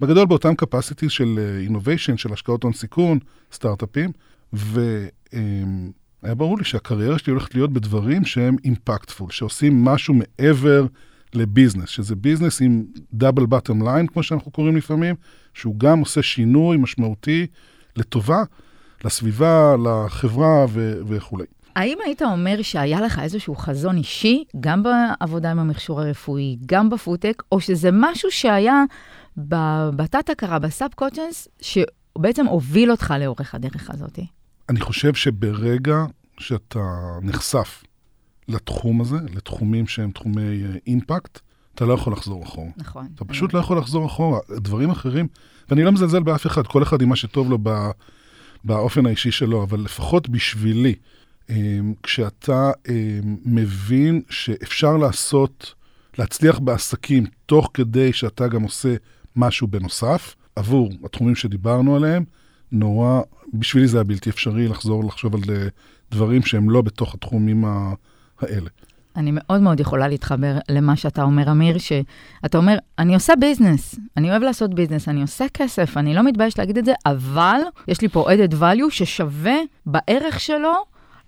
בגדול 0.00 0.26
באותם 0.26 0.52
capacities 0.62 1.08
של 1.08 1.38
אה, 1.38 1.66
innovation, 1.68 2.16
של 2.16 2.32
השקעות 2.32 2.62
הון 2.62 2.72
סיכון, 2.72 3.18
סטארט-אפים, 3.52 4.10
והיה 4.52 6.34
ברור 6.36 6.58
לי 6.58 6.64
שהקריירה 6.64 7.18
שלי 7.18 7.30
הולכת 7.30 7.54
להיות 7.54 7.72
בדברים 7.72 8.24
שהם 8.24 8.56
אימפקטפול, 8.64 9.30
שעושים 9.30 9.84
משהו 9.84 10.14
מעבר 10.14 10.86
ל 11.34 11.39
business, 11.39 11.88
שזה 11.88 12.16
business 12.16 12.62
עם 12.62 12.84
double 13.12 13.46
bottom 13.46 13.82
line, 13.82 14.06
כמו 14.06 14.22
שאנחנו 14.22 14.50
קוראים 14.50 14.76
לפעמים, 14.76 15.14
שהוא 15.54 15.74
גם 15.78 15.98
עושה 15.98 16.22
שינוי 16.22 16.76
משמעותי 16.76 17.46
לטובה, 17.96 18.42
לסביבה, 19.04 19.76
לחברה 19.84 20.66
ו- 20.68 21.00
וכולי. 21.06 21.44
האם 21.80 21.98
היית 22.04 22.22
אומר 22.22 22.62
שהיה 22.62 23.00
לך 23.00 23.18
איזשהו 23.18 23.56
חזון 23.56 23.96
אישי, 23.96 24.44
גם 24.60 24.82
בעבודה 24.82 25.50
עם 25.50 25.58
המכשור 25.58 26.00
הרפואי, 26.00 26.56
גם 26.66 26.90
בפודטק, 26.90 27.42
או 27.52 27.60
שזה 27.60 27.88
משהו 27.92 28.30
שהיה 28.30 28.84
בתת-הכרה, 29.96 30.58
ב 30.58 30.90
subconscious, 30.94 31.48
שבעצם 31.60 32.46
הוביל 32.46 32.90
אותך 32.90 33.14
לאורך 33.20 33.54
הדרך 33.54 33.90
הזאת? 33.90 34.18
אני 34.68 34.80
חושב 34.80 35.14
שברגע 35.14 36.04
שאתה 36.38 36.80
נחשף 37.22 37.84
לתחום 38.48 39.00
הזה, 39.00 39.16
לתחומים 39.34 39.86
שהם 39.86 40.10
תחומי 40.10 40.62
אימפקט, 40.86 41.38
אתה 41.74 41.84
לא 41.84 41.92
יכול 41.92 42.12
לחזור 42.12 42.44
אחורה. 42.44 42.70
נכון. 42.76 43.08
אתה 43.14 43.24
פשוט 43.24 43.54
לא 43.54 43.58
יכול 43.58 43.78
לחזור 43.78 44.06
אחורה. 44.06 44.38
דברים 44.56 44.90
אחרים, 44.90 45.26
ואני 45.68 45.84
לא 45.84 45.92
מזלזל 45.92 46.22
באף 46.22 46.46
אחד, 46.46 46.66
כל 46.66 46.82
אחד 46.82 47.02
עם 47.02 47.08
מה 47.08 47.16
שטוב 47.16 47.50
לו 47.50 47.58
באופן 48.64 49.06
האישי 49.06 49.30
שלו, 49.30 49.62
אבל 49.62 49.80
לפחות 49.80 50.28
בשבילי, 50.28 50.94
כשאתה 52.02 52.70
אמ, 52.88 53.36
מבין 53.44 54.22
שאפשר 54.30 54.96
לעשות, 54.96 55.74
להצליח 56.18 56.58
בעסקים 56.58 57.26
תוך 57.46 57.70
כדי 57.74 58.12
שאתה 58.12 58.48
גם 58.48 58.62
עושה 58.62 58.94
משהו 59.36 59.66
בנוסף, 59.66 60.34
עבור 60.56 60.90
התחומים 61.04 61.34
שדיברנו 61.34 61.96
עליהם, 61.96 62.24
נורא, 62.72 63.20
בשבילי 63.54 63.88
זה 63.88 63.96
היה 63.96 64.04
בלתי 64.04 64.30
אפשרי 64.30 64.68
לחזור 64.68 65.04
לחשוב 65.04 65.34
על 65.34 65.40
אה, 65.48 65.68
דברים 66.10 66.42
שהם 66.42 66.70
לא 66.70 66.82
בתוך 66.82 67.14
התחומים 67.14 67.64
האלה. 68.40 68.70
אני 69.16 69.30
מאוד 69.34 69.60
מאוד 69.60 69.80
יכולה 69.80 70.08
להתחבר 70.08 70.58
למה 70.68 70.96
שאתה 70.96 71.22
אומר, 71.22 71.50
אמיר, 71.50 71.78
שאתה 71.78 72.58
אומר, 72.58 72.76
אני 72.98 73.14
עושה 73.14 73.32
business, 73.40 73.94
אני 74.16 74.30
אוהב 74.30 74.42
לעשות 74.42 74.74
business, 74.74 75.08
אני 75.08 75.22
עושה 75.22 75.44
כסף, 75.54 75.96
אני 75.96 76.14
לא 76.14 76.22
מתבייש 76.22 76.58
להגיד 76.58 76.78
את 76.78 76.84
זה, 76.84 76.92
אבל 77.06 77.60
יש 77.88 78.00
לי 78.00 78.08
פה 78.08 78.26
added 78.32 78.52
value 78.52 78.90
ששווה 78.90 79.56
בערך 79.86 80.40
שלו 80.40 80.72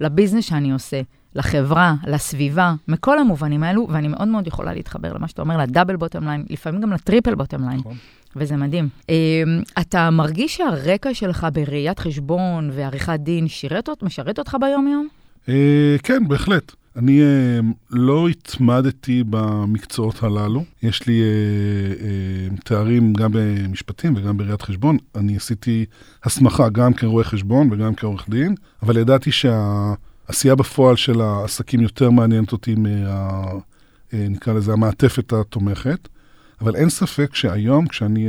ל 0.03 0.08
business 0.08 0.45
שאני 0.45 0.73
עושה, 0.73 1.01
לחברה, 1.35 1.95
לסביבה, 2.07 2.75
מכל 2.89 3.19
המובנים 3.19 3.63
האלו, 3.63 3.87
ואני 3.91 4.09
מאוד 4.09 4.29
מאוד 4.29 4.47
יכולה 4.47 4.75
להתחבר 4.75 5.13
למה 5.13 5.29
שאתה 5.29 5.43
אומר, 5.43 5.57
ל 5.57 5.62
double 5.62 5.97
bottom 5.97 6.25
line, 6.25 6.45
לפעמים 6.51 6.81
גם 6.81 6.93
ל 6.93 6.99
triple 6.99 7.35
bottom 7.35 7.63
line. 7.69 7.79
נכון. 7.79 7.97
וזה 8.37 8.57
מדהים. 8.57 8.89
אמ, 9.09 9.15
אתה 9.81 10.11
מרגיש 10.11 10.57
שהרקע 10.57 11.15
שלך 11.15 11.47
בראיית 11.53 11.99
חשבון 11.99 12.71
ועריכת 12.73 13.21
דין 13.21 13.49
שירת, 13.49 13.89
משרת 14.03 14.39
אותך 14.39 14.57
ביום-יום? 14.61 15.09
אה, 15.49 15.97
כן, 16.03 16.29
בהחלט. 16.29 16.73
אני 16.97 17.21
uh, 17.21 17.65
לא 17.91 18.29
התמדתי 18.29 19.25
במקצועות 19.31 20.23
הללו. 20.23 20.65
יש 20.83 21.07
לי 21.07 21.23
uh, 21.23 22.57
uh, 22.59 22.63
תארים 22.65 23.13
גם 23.13 23.31
במשפטים 23.33 24.15
וגם 24.17 24.37
בראיית 24.37 24.63
חשבון. 24.63 24.97
אני 25.15 25.37
עשיתי 25.37 25.85
הסמכה 26.25 26.69
גם 26.69 26.95
כרואה 26.95 27.25
חשבון 27.25 27.73
וגם 27.73 27.95
כעורך 27.95 28.29
דין, 28.29 28.55
אבל 28.83 28.97
ידעתי 28.97 29.31
שהעשייה 29.33 30.55
בפועל 30.55 30.97
של 30.97 31.21
העסקים 31.21 31.81
יותר 31.81 32.11
מעניינת 32.11 32.53
אותי 32.53 32.75
מה... 32.75 33.43
נקרא 34.13 34.53
לזה 34.53 34.73
המעטפת 34.73 35.33
התומכת. 35.33 36.09
אבל 36.61 36.77
אין 36.77 36.89
ספק 36.89 37.35
שהיום, 37.35 37.87
כשאני 37.87 38.29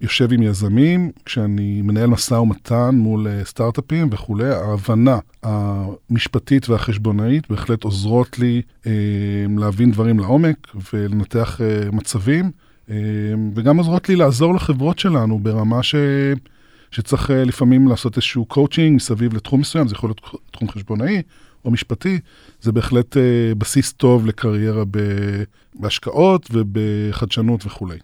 יושב 0.00 0.32
עם 0.32 0.42
יזמים, 0.42 1.10
כשאני 1.24 1.82
מנהל 1.82 2.06
משא 2.06 2.34
ומתן 2.34 2.90
מול 2.92 3.26
uh, 3.26 3.48
סטארט-אפים 3.48 4.08
וכולי, 4.12 4.50
ההבנה 4.50 5.18
המשפטית 5.42 6.68
והחשבונאית 6.68 7.50
בהחלט 7.50 7.84
עוזרות 7.84 8.38
לי 8.38 8.62
uh, 8.84 8.86
להבין 9.58 9.90
דברים 9.90 10.18
לעומק 10.18 10.56
ולנתח 10.92 11.60
uh, 11.60 11.94
מצבים, 11.94 12.50
uh, 12.88 12.90
וגם 13.54 13.76
עוזרות 13.76 14.08
לי 14.08 14.16
לעזור 14.16 14.54
לחברות 14.54 14.98
שלנו 14.98 15.38
ברמה 15.38 15.82
ש... 15.82 15.94
שצריך 16.90 17.30
uh, 17.30 17.32
לפעמים 17.32 17.88
לעשות 17.88 18.16
איזשהו 18.16 18.44
קואוצ'ינג 18.44 18.96
מסביב 18.96 19.34
לתחום 19.34 19.60
מסוים, 19.60 19.88
זה 19.88 19.94
יכול 19.94 20.10
להיות 20.10 20.20
תחום 20.50 20.68
חשבונאי 20.68 21.22
או 21.64 21.70
משפטי, 21.70 22.18
זה 22.60 22.72
בהחלט 22.72 23.16
uh, 23.16 23.20
בסיס 23.58 23.92
טוב 23.92 24.26
לקריירה 24.26 24.84
בהשקעות 25.74 26.48
ובחדשנות 26.52 27.66
וכולי. 27.66 27.98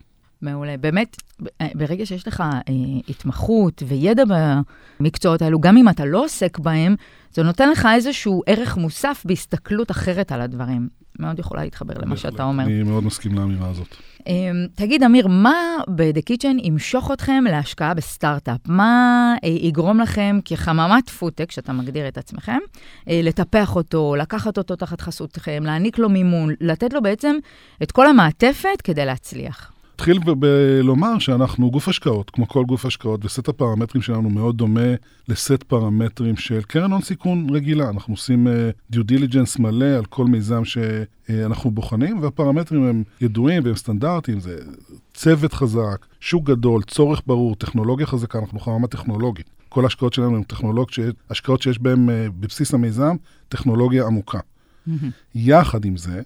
מעולה. 0.47 0.77
באמת, 0.77 1.17
ברגע 1.75 2.07
שיש 2.07 2.29
לך 2.29 2.41
אה, 2.41 2.75
התמחות 3.09 3.83
וידע 3.87 4.23
במקצועות 5.01 5.43
האלו, 5.43 5.61
גם 5.61 5.77
אם 5.77 5.89
אתה 5.89 6.05
לא 6.05 6.25
עוסק 6.25 6.59
בהם, 6.59 6.97
זה 7.33 7.43
נותן 7.43 7.71
לך 7.71 7.89
איזשהו 7.95 8.43
ערך 8.47 8.77
מוסף 8.77 9.23
בהסתכלות 9.27 9.91
אחרת 9.91 10.33
על 10.33 10.41
הדברים. 10.41 10.89
מאוד 11.19 11.39
יכולה 11.39 11.65
להתחבר 11.65 11.95
למה 11.99 12.17
שאתה 12.17 12.43
אומר. 12.43 12.65
אני 12.65 12.83
מאוד 12.83 13.05
מסכים 13.05 13.35
לאמירה 13.35 13.69
הזאת. 13.71 13.97
Um, 14.19 14.29
תגיד, 14.75 15.03
אמיר, 15.03 15.27
מה 15.29 15.77
ב-The 15.89 16.21
Kitchen 16.31 16.67
ימשוך 16.67 17.11
אתכם 17.13 17.45
להשקעה 17.51 17.95
בסטארט-אפ? 17.95 18.61
מה 18.69 19.35
uh, 19.37 19.47
יגרום 19.47 20.01
לכם 20.01 20.39
כחממת 20.45 21.11
פודטק, 21.11 21.51
שאתה 21.51 21.73
מגדיר 21.73 22.09
את 22.09 22.19
עצמכם, 22.19 22.59
uh, 22.75 23.11
לטפח 23.23 23.77
אותו, 23.77 24.17
לקחת 24.19 24.59
אותו 24.59 24.77
תחת 24.77 25.01
חסותכם, 25.01 25.63
להעניק 25.65 25.99
לו 25.99 26.09
מימון, 26.09 26.55
לתת 26.61 26.93
לו 26.93 27.03
בעצם 27.03 27.37
את 27.83 27.93
כל 27.93 28.07
המעטפת 28.07 28.83
כדי 28.85 29.05
להצליח? 29.05 29.73
אתחיל 29.97 30.19
בלומר 30.39 31.19
שאנחנו 31.19 31.71
גוף 31.71 31.89
השקעות, 31.89 32.31
כמו 32.31 32.49
כל 32.49 32.65
גוף 32.65 32.87
השקעות, 32.87 33.25
וסט 33.25 33.49
הפרמטרים 33.49 34.03
שלנו 34.03 34.31
מאוד 34.31 34.57
דומה 34.57 34.95
לסט 35.29 35.63
פרמטרים 35.63 36.37
של 36.37 36.63
קרן 36.63 36.93
הון 36.93 37.03
סיכון 37.03 37.47
רגילה. 37.51 37.89
אנחנו 37.91 38.15
עושים 38.15 38.47
due 38.91 39.03
uh, 39.03 39.05
diligence 39.05 39.59
מלא 39.59 39.85
על 39.85 40.05
כל 40.05 40.25
מיזם 40.25 40.65
שאנחנו 40.65 41.71
uh, 41.71 41.73
בוחנים, 41.73 42.23
והפרמטרים 42.23 42.83
הם 42.85 43.03
ידועים 43.21 43.63
והם 43.65 43.77
סטנדרטיים, 43.77 44.41
זה 44.41 44.59
צוות 45.15 45.53
חזק, 45.53 46.07
שוק 46.21 46.45
גדול, 46.45 46.83
צורך 46.83 47.23
ברור, 47.27 47.55
טכנולוגיה 47.55 48.07
חזקה, 48.07 48.39
אנחנו 48.39 48.61
חממה 48.61 48.87
טכנולוגית. 48.87 49.51
כל 49.69 49.85
ההשקעות 49.85 50.13
שלנו 50.13 50.37
הן 50.37 50.43
טכנולוגיות, 50.43 51.17
השקעות 51.31 51.63
שיש 51.63 51.79
בהן 51.79 52.09
uh, 52.09 52.13
בבסיס 52.41 52.75
המיזם, 52.75 53.17
טכנולוגיה 53.49 54.07
עמוקה. 54.07 54.39
Mm-hmm. 54.39 54.91
יחד 55.35 55.85
עם 55.85 55.97
זה, 55.97 56.23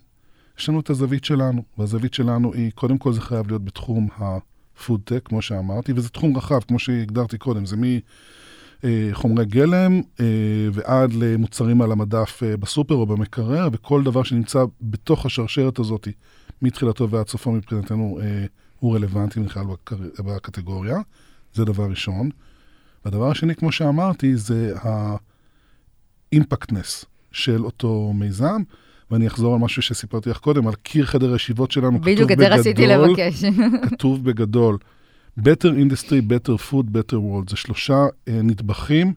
יש 0.60 0.68
לנו 0.68 0.80
את 0.80 0.90
הזווית 0.90 1.24
שלנו, 1.24 1.62
והזווית 1.78 2.14
שלנו 2.14 2.54
היא, 2.54 2.70
קודם 2.74 2.98
כל 2.98 3.12
זה 3.12 3.20
חייב 3.20 3.48
להיות 3.48 3.64
בתחום 3.64 4.08
הפודטק, 4.16 5.20
כמו 5.24 5.42
שאמרתי, 5.42 5.92
וזה 5.92 6.08
תחום 6.08 6.36
רחב, 6.36 6.60
כמו 6.60 6.78
שהגדרתי 6.78 7.38
קודם, 7.38 7.66
זה 7.66 7.76
מחומרי 8.82 9.44
גלם 9.44 10.00
אה, 10.20 10.24
ועד 10.72 11.12
למוצרים 11.12 11.82
על 11.82 11.92
המדף 11.92 12.42
אה, 12.42 12.56
בסופר 12.56 12.94
או 12.94 13.06
במקרר, 13.06 13.68
וכל 13.72 14.02
דבר 14.02 14.22
שנמצא 14.22 14.64
בתוך 14.82 15.26
השרשרת 15.26 15.78
הזאת, 15.78 16.08
מתחילתו 16.62 17.10
ועד 17.10 17.28
סופו 17.28 17.52
מבחינתנו, 17.52 18.18
אה, 18.22 18.46
הוא 18.78 18.94
רלוונטי 18.94 19.40
בכלל 19.40 19.64
בקטגוריה, 20.18 20.98
זה 21.54 21.64
דבר 21.64 21.90
ראשון. 21.90 22.30
והדבר 23.04 23.30
השני, 23.30 23.54
כמו 23.54 23.72
שאמרתי, 23.72 24.36
זה 24.36 24.74
האימפקטנס 26.32 27.04
של 27.32 27.64
אותו 27.64 28.12
מיזם. 28.14 28.62
ואני 29.10 29.26
אחזור 29.26 29.54
על 29.54 29.60
משהו 29.60 29.82
שסיפרתי 29.82 30.30
לך 30.30 30.38
קודם, 30.38 30.66
על 30.66 30.74
קיר 30.74 31.06
חדר 31.06 31.32
הישיבות 31.32 31.70
שלנו, 31.70 32.00
בדיוק, 32.00 32.30
את 32.30 32.38
זה 32.38 32.48
רציתי 32.48 32.86
לבקש. 32.86 33.44
כתוב 33.90 34.24
בגדול, 34.24 34.78
Better 35.38 35.72
Industry, 35.84 36.22
Better 36.28 36.70
Food, 36.70 36.86
Better 36.86 37.16
World. 37.16 37.50
זה 37.50 37.56
שלושה 37.56 38.06
uh, 38.06 38.30
נדבכים 38.30 39.14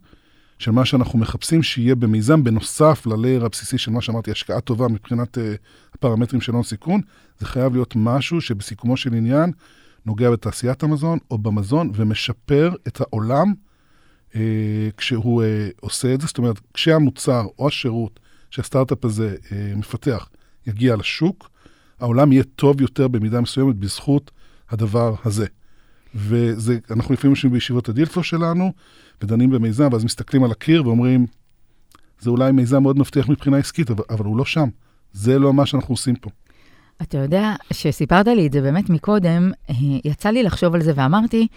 של 0.59 0.71
מה 0.71 0.85
שאנחנו 0.85 1.19
מחפשים 1.19 1.63
שיהיה 1.63 1.95
במיזם, 1.95 2.43
בנוסף 2.43 3.05
ללייר 3.05 3.45
הבסיסי 3.45 3.77
של 3.77 3.91
מה 3.91 4.01
שאמרתי, 4.01 4.31
השקעה 4.31 4.61
טובה 4.61 4.87
מבחינת 4.87 5.37
uh, 5.37 5.41
הפרמטרים 5.93 6.41
של 6.41 6.53
הון 6.53 6.63
סיכון. 6.63 7.01
זה 7.39 7.45
חייב 7.45 7.73
להיות 7.73 7.93
משהו 7.95 8.41
שבסיכומו 8.41 8.97
של 8.97 9.13
עניין 9.13 9.51
נוגע 10.05 10.31
בתעשיית 10.31 10.83
המזון 10.83 11.19
או 11.31 11.37
במזון 11.37 11.91
ומשפר 11.95 12.73
את 12.87 13.01
העולם 13.01 13.53
uh, 14.31 14.35
כשהוא 14.97 15.43
uh, 15.43 15.45
עושה 15.79 16.13
את 16.13 16.21
זה. 16.21 16.27
זאת 16.27 16.37
אומרת, 16.37 16.59
כשהמוצר 16.73 17.45
או 17.59 17.67
השירות 17.67 18.19
שהסטארט-אפ 18.53 19.05
הזה 19.05 19.35
אה, 19.51 19.73
מפתח 19.75 20.29
יגיע 20.67 20.95
לשוק, 20.95 21.49
העולם 21.99 22.31
יהיה 22.31 22.43
טוב 22.43 22.81
יותר 22.81 23.07
במידה 23.07 23.41
מסוימת 23.41 23.75
בזכות 23.75 24.31
הדבר 24.69 25.15
הזה. 25.25 25.45
ואנחנו 26.15 27.13
לפעמים 27.13 27.31
יושבים 27.31 27.51
בישיבות 27.51 27.89
הדילפו 27.89 28.23
שלנו, 28.23 28.73
ודנים 29.21 29.49
במיזם, 29.49 29.89
ואז 29.91 30.03
מסתכלים 30.03 30.43
על 30.43 30.51
הקיר 30.51 30.87
ואומרים, 30.87 31.25
זה 32.19 32.29
אולי 32.29 32.51
מיזם 32.51 32.83
מאוד 32.83 32.99
מבטיח 32.99 33.29
מבחינה 33.29 33.57
עסקית, 33.57 33.91
אבל, 33.91 34.03
אבל 34.09 34.25
הוא 34.25 34.37
לא 34.37 34.45
שם. 34.45 34.69
זה 35.13 35.39
לא 35.39 35.53
מה 35.53 35.65
שאנחנו 35.65 35.93
עושים 35.93 36.15
פה. 36.15 36.29
אתה 37.01 37.17
יודע, 37.17 37.53
שסיפרת 37.73 38.27
לי 38.27 38.47
את 38.47 38.51
זה 38.51 38.61
באמת 38.61 38.89
מקודם, 38.89 39.51
אה, 39.69 39.75
יצא 40.05 40.29
לי 40.29 40.43
לחשוב 40.43 40.75
על 40.75 40.81
זה 40.83 40.91
ואמרתי, 40.95 41.47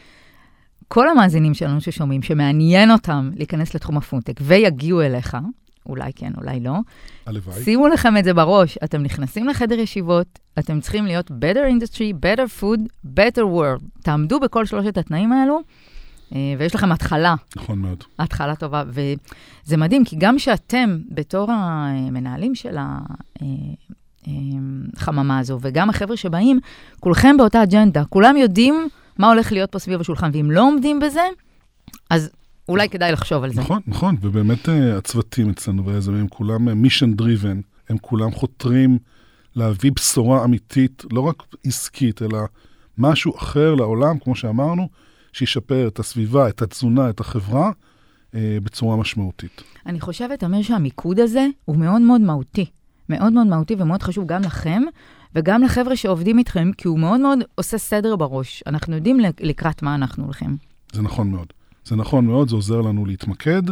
כל 0.89 1.09
המאזינים 1.09 1.55
שלנו 1.55 1.81
ששומעים, 1.81 2.23
שמעניין 2.23 2.91
אותם 2.91 3.31
להיכנס 3.37 3.75
לתחום 3.75 3.97
הפונטק 3.97 4.41
ויגיעו 4.41 5.03
אליך, 5.03 5.37
אולי 5.89 6.13
כן, 6.13 6.33
אולי 6.37 6.61
לא. 6.61 6.75
הלוואי. 7.27 7.63
שימו 7.63 7.89
לכם 7.89 8.17
את 8.17 8.25
זה 8.25 8.35
בראש, 8.35 8.79
אתם 8.85 9.03
נכנסים 9.03 9.49
לחדר 9.49 9.79
ישיבות, 9.79 10.39
אתם 10.59 10.81
צריכים 10.81 11.07
להיות 11.07 11.31
better 11.31 11.71
industry, 11.71 12.15
better 12.23 12.63
food, 12.63 13.09
better 13.19 13.43
world. 13.43 14.03
תעמדו 14.03 14.41
בכל 14.41 14.67
שלושת 14.67 14.99
התנאים 14.99 15.33
האלו, 15.33 15.61
אה, 16.35 16.55
ויש 16.59 16.75
לכם 16.75 16.93
התחלה. 16.93 17.35
נכון 17.57 17.79
מאוד. 17.79 18.05
התחלה 18.19 18.57
טובה, 18.57 18.85
וזה 18.89 19.77
מדהים, 19.77 20.05
כי 20.05 20.17
גם 20.19 20.39
שאתם, 20.39 20.99
בתור 21.11 21.53
המנהלים 21.53 22.55
של 22.55 22.77
החממה 24.27 25.35
אה, 25.35 25.39
הזו, 25.39 25.59
וגם 25.63 25.91
החבר'ה 25.91 26.17
שבאים, 26.17 26.61
כולכם 27.01 27.37
באותה 27.37 27.63
אג'נדה, 27.63 28.05
כולם 28.05 28.37
יודעים 28.37 28.89
מה 29.19 29.29
הולך 29.29 29.53
להיות 29.53 29.73
פה 29.73 29.79
סביב 29.79 30.01
השולחן, 30.01 30.31
ואם 30.33 30.51
לא 30.51 30.63
עומדים 30.63 31.01
בזה, 31.01 31.23
אז 32.11 32.31
אולי 32.69 32.89
כדאי 32.89 33.13
לחשוב 33.13 33.45
על 33.45 33.53
זה. 33.53 33.61
נכון, 33.61 33.81
נכון, 33.87 34.17
ובאמת 34.21 34.69
אה, 34.69 34.97
הצוותים 34.97 35.51
אצלנו 35.51 35.87
והיזמים 35.87 36.29
כולם 36.29 36.83
מישן 36.83 37.15
דריבן, 37.15 37.61
הם 37.89 37.99
כולם 37.99 38.33
חותרים 38.33 38.99
להביא 39.57 39.93
בשורה 39.93 40.45
אמיתית, 40.45 41.05
לא 41.13 41.21
רק 41.21 41.43
עסקית, 41.67 42.23
אלא 42.23 42.39
משהו 42.99 43.37
אחר 43.37 43.75
לעולם, 43.75 44.19
כמו 44.19 44.37
שאמרנו, 44.37 44.89
שישפר 45.33 45.89
את 45.89 45.99
הסביבה, 45.99 46.49
את 46.49 46.63
התזונה, 46.63 47.11
את 47.11 47.21
החברה, 47.21 47.71
אה, 48.35 48.59
בצורה 48.63 48.97
משמעותית. 48.97 49.63
אני 49.87 50.01
חושבת, 50.01 50.45
אמיר, 50.45 50.63
שהמיקוד 50.63 51.21
הזה 51.21 51.47
הוא 51.65 51.77
מאוד 51.77 52.01
מאוד 52.01 52.21
מהותי. 52.21 52.67
מאוד 53.09 53.33
מאוד 53.33 53.47
מהותי 53.47 53.75
ומאוד 53.79 54.03
חשוב 54.03 54.27
גם 54.27 54.43
לכם 54.43 54.83
וגם 55.35 55.63
לחבר'ה 55.63 55.97
שעובדים 55.97 56.39
איתכם, 56.39 56.71
כי 56.79 56.89
הוא 56.89 56.99
מאוד 56.99 57.21
מאוד 57.21 57.39
עושה 57.55 57.79
סדר 57.79 58.17
בראש. 58.17 58.63
אנחנו 58.67 58.95
יודעים 58.95 59.21
לקראת 59.41 59.83
מה 59.83 59.95
אנחנו 59.95 60.25
הולכים. 60.25 60.57
זה 60.93 61.03
נכון 61.03 61.31
מאוד. 61.31 61.53
זה 61.87 61.97
נכון 61.97 62.27
מאוד, 62.27 62.49
זה 62.49 62.57
עוזר 62.57 62.81
לנו 62.81 63.07
להתמקד, 63.07 63.63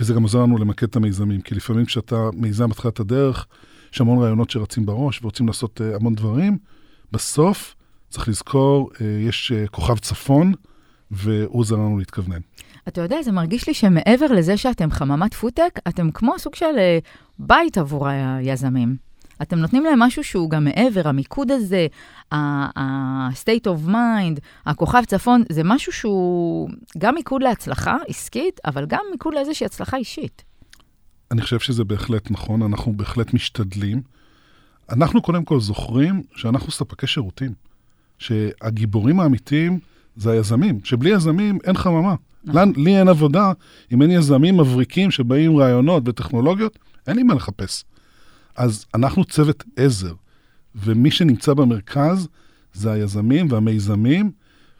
וזה 0.00 0.14
גם 0.14 0.22
עוזר 0.22 0.42
לנו 0.42 0.58
למקד 0.58 0.86
את 0.86 0.96
המיזמים. 0.96 1.40
כי 1.40 1.54
לפעמים 1.54 1.84
כשאתה 1.84 2.28
מיזם 2.34 2.68
בתחילת 2.68 3.00
הדרך, 3.00 3.46
יש 3.92 4.00
המון 4.00 4.18
רעיונות 4.18 4.50
שרצים 4.50 4.86
בראש 4.86 5.22
ורוצים 5.22 5.46
לעשות 5.46 5.80
uh, 5.80 5.96
המון 5.96 6.14
דברים. 6.14 6.58
בסוף, 7.12 7.74
צריך 8.08 8.28
לזכור, 8.28 8.90
uh, 8.94 9.02
יש 9.28 9.52
uh, 9.52 9.68
כוכב 9.68 9.98
צפון, 9.98 10.52
והוא 11.10 11.60
עוזר 11.60 11.76
לנו 11.76 11.98
להתכוונן. 11.98 12.40
אתה 12.88 13.00
יודע, 13.00 13.22
זה 13.22 13.32
מרגיש 13.32 13.66
לי 13.68 13.74
שמעבר 13.74 14.26
לזה 14.26 14.56
שאתם 14.56 14.90
חממת 14.90 15.34
פודטק, 15.34 15.80
אתם 15.88 16.10
כמו 16.10 16.38
סוג 16.38 16.54
של 16.54 16.76
בית 17.38 17.78
עבור 17.78 18.08
היזמים. 18.08 19.05
אתם 19.42 19.58
נותנים 19.58 19.84
להם 19.84 19.98
משהו 19.98 20.24
שהוא 20.24 20.50
גם 20.50 20.64
מעבר, 20.64 21.08
המיקוד 21.08 21.50
הזה, 21.50 21.86
ה-state 22.32 23.66
of 23.66 23.88
mind, 23.88 24.40
הכוכב 24.66 25.02
צפון, 25.06 25.42
זה 25.48 25.62
משהו 25.64 25.92
שהוא 25.92 26.70
גם 26.98 27.14
מיקוד 27.14 27.42
להצלחה 27.42 27.96
עסקית, 28.08 28.60
אבל 28.64 28.86
גם 28.86 29.00
מיקוד 29.10 29.34
לאיזושהי 29.34 29.66
הצלחה 29.66 29.96
אישית. 29.96 30.44
אני 31.30 31.42
חושב 31.42 31.58
שזה 31.58 31.84
בהחלט 31.84 32.30
נכון, 32.30 32.62
אנחנו 32.62 32.92
בהחלט 32.92 33.34
משתדלים. 33.34 34.02
אנחנו 34.90 35.22
קודם 35.22 35.44
כל 35.44 35.60
זוכרים 35.60 36.22
שאנחנו 36.36 36.72
ספקי 36.72 37.06
שירותים, 37.06 37.52
שהגיבורים 38.18 39.20
האמיתיים 39.20 39.78
זה 40.16 40.30
היזמים, 40.30 40.80
שבלי 40.84 41.10
יזמים 41.10 41.58
אין 41.64 41.76
חממה. 41.76 42.14
נכון. 42.44 42.72
לי 42.76 42.98
אין 42.98 43.08
עבודה, 43.08 43.52
אם 43.92 44.02
אין 44.02 44.10
יזמים 44.10 44.56
מבריקים 44.56 45.10
שבאים 45.10 45.50
עם 45.50 45.56
רעיונות 45.56 46.02
וטכנולוגיות, 46.06 46.78
אין 47.06 47.16
לי 47.16 47.22
מה 47.22 47.34
לחפש. 47.34 47.84
אז 48.56 48.86
אנחנו 48.94 49.24
צוות 49.24 49.64
עזר, 49.76 50.14
ומי 50.74 51.10
שנמצא 51.10 51.54
במרכז 51.54 52.28
זה 52.72 52.92
היזמים 52.92 53.46
והמיזמים, 53.50 54.30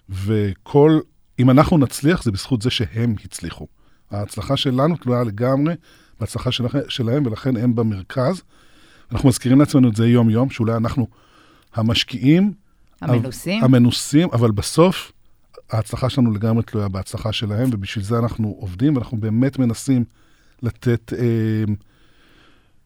וכל, 0.08 1.00
אם 1.38 1.50
אנחנו 1.50 1.78
נצליח, 1.78 2.22
זה 2.22 2.32
בזכות 2.32 2.62
זה 2.62 2.70
שהם 2.70 3.14
הצליחו. 3.24 3.66
ההצלחה 4.10 4.56
שלנו 4.56 4.96
תלויה 4.96 5.24
לגמרי 5.24 5.74
בהצלחה 6.20 6.52
של, 6.52 6.64
שלהם, 6.88 7.26
ולכן 7.26 7.56
הם 7.56 7.74
במרכז. 7.74 8.42
אנחנו 9.12 9.28
מזכירים 9.28 9.60
לעצמנו 9.60 9.88
את 9.88 9.96
זה 9.96 10.06
יום-יום, 10.06 10.50
שאולי 10.50 10.76
אנחנו 10.76 11.06
המשקיעים. 11.74 12.52
המנוסים. 13.00 13.64
המנוסים, 13.64 14.28
אבל 14.32 14.50
בסוף 14.50 15.12
ההצלחה 15.70 16.10
שלנו 16.10 16.32
לגמרי 16.32 16.62
תלויה 16.62 16.88
בהצלחה 16.88 17.32
שלהם, 17.32 17.68
ובשביל 17.72 18.04
זה 18.04 18.18
אנחנו 18.18 18.56
עובדים, 18.60 18.96
ואנחנו 18.96 19.16
באמת 19.16 19.58
מנסים 19.58 20.04
לתת 20.62 21.12
אה, 21.12 21.74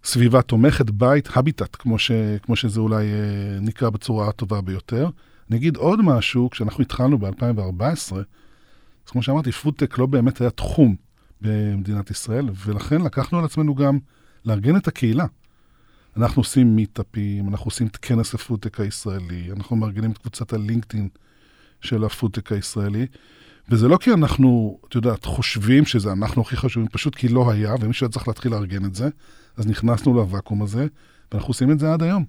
סביבה 0.04 0.42
תומכת, 0.42 0.90
בית, 0.90 1.28
הביטט, 1.36 1.76
כמו, 1.78 1.98
ש, 1.98 2.10
כמו 2.42 2.56
שזה 2.56 2.80
אולי 2.80 3.04
אה, 3.04 3.60
נקרא 3.60 3.90
בצורה 3.90 4.28
הטובה 4.28 4.60
ביותר. 4.60 5.08
אני 5.50 5.58
אגיד 5.58 5.76
עוד 5.76 6.00
משהו, 6.02 6.50
כשאנחנו 6.50 6.82
התחלנו 6.82 7.18
ב-2014, 7.18 7.82
אז 9.06 9.10
כמו 9.10 9.22
שאמרתי, 9.22 9.52
פודטק 9.52 9.98
לא 9.98 10.06
באמת 10.06 10.40
היה 10.40 10.50
תחום 10.50 10.96
במדינת 11.40 12.10
ישראל, 12.10 12.48
ולכן 12.66 13.00
לקחנו 13.00 13.38
על 13.38 13.44
עצמנו 13.44 13.74
גם 13.74 13.98
לארגן 14.44 14.76
את 14.76 14.88
הקהילה. 14.88 15.26
אנחנו 16.16 16.40
עושים 16.40 16.76
מיטאפים, 16.76 17.48
אנחנו 17.48 17.64
עושים 17.64 17.86
את 17.86 17.96
כנס 17.96 18.34
הפודטק 18.34 18.80
הישראלי, 18.80 19.48
אנחנו 19.56 19.76
מארגנים 19.76 20.10
את 20.10 20.18
קבוצת 20.18 20.52
הלינקדאין 20.52 21.08
של 21.80 22.04
הפודטק 22.04 22.52
הישראלי, 22.52 23.06
וזה 23.68 23.88
לא 23.88 23.96
כי 23.96 24.12
אנחנו, 24.12 24.78
את 24.88 24.94
יודעת, 24.94 25.24
חושבים 25.24 25.84
שזה 25.84 26.12
אנחנו 26.12 26.42
הכי 26.42 26.56
חשובים, 26.56 26.88
פשוט 26.88 27.14
כי 27.14 27.28
לא 27.28 27.50
היה, 27.50 27.74
ומישהו 27.80 28.04
היה 28.04 28.12
צריך 28.12 28.28
להתחיל 28.28 28.52
לארגן 28.52 28.84
את 28.84 28.94
זה, 28.94 29.08
אז 29.56 29.66
נכנסנו 29.66 30.14
לוואקום 30.14 30.62
הזה, 30.62 30.86
ואנחנו 31.32 31.48
עושים 31.48 31.70
את 31.70 31.78
זה 31.78 31.92
עד 31.92 32.02
היום. 32.02 32.24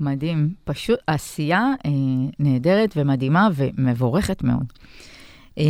מדהים. 0.00 0.54
פשוט 0.64 0.98
עשייה 1.06 1.66
אה, 1.86 1.90
נהדרת 2.38 2.92
ומדהימה 2.96 3.48
ומבורכת 3.54 4.42
מאוד. 4.42 4.72
אה, 5.58 5.64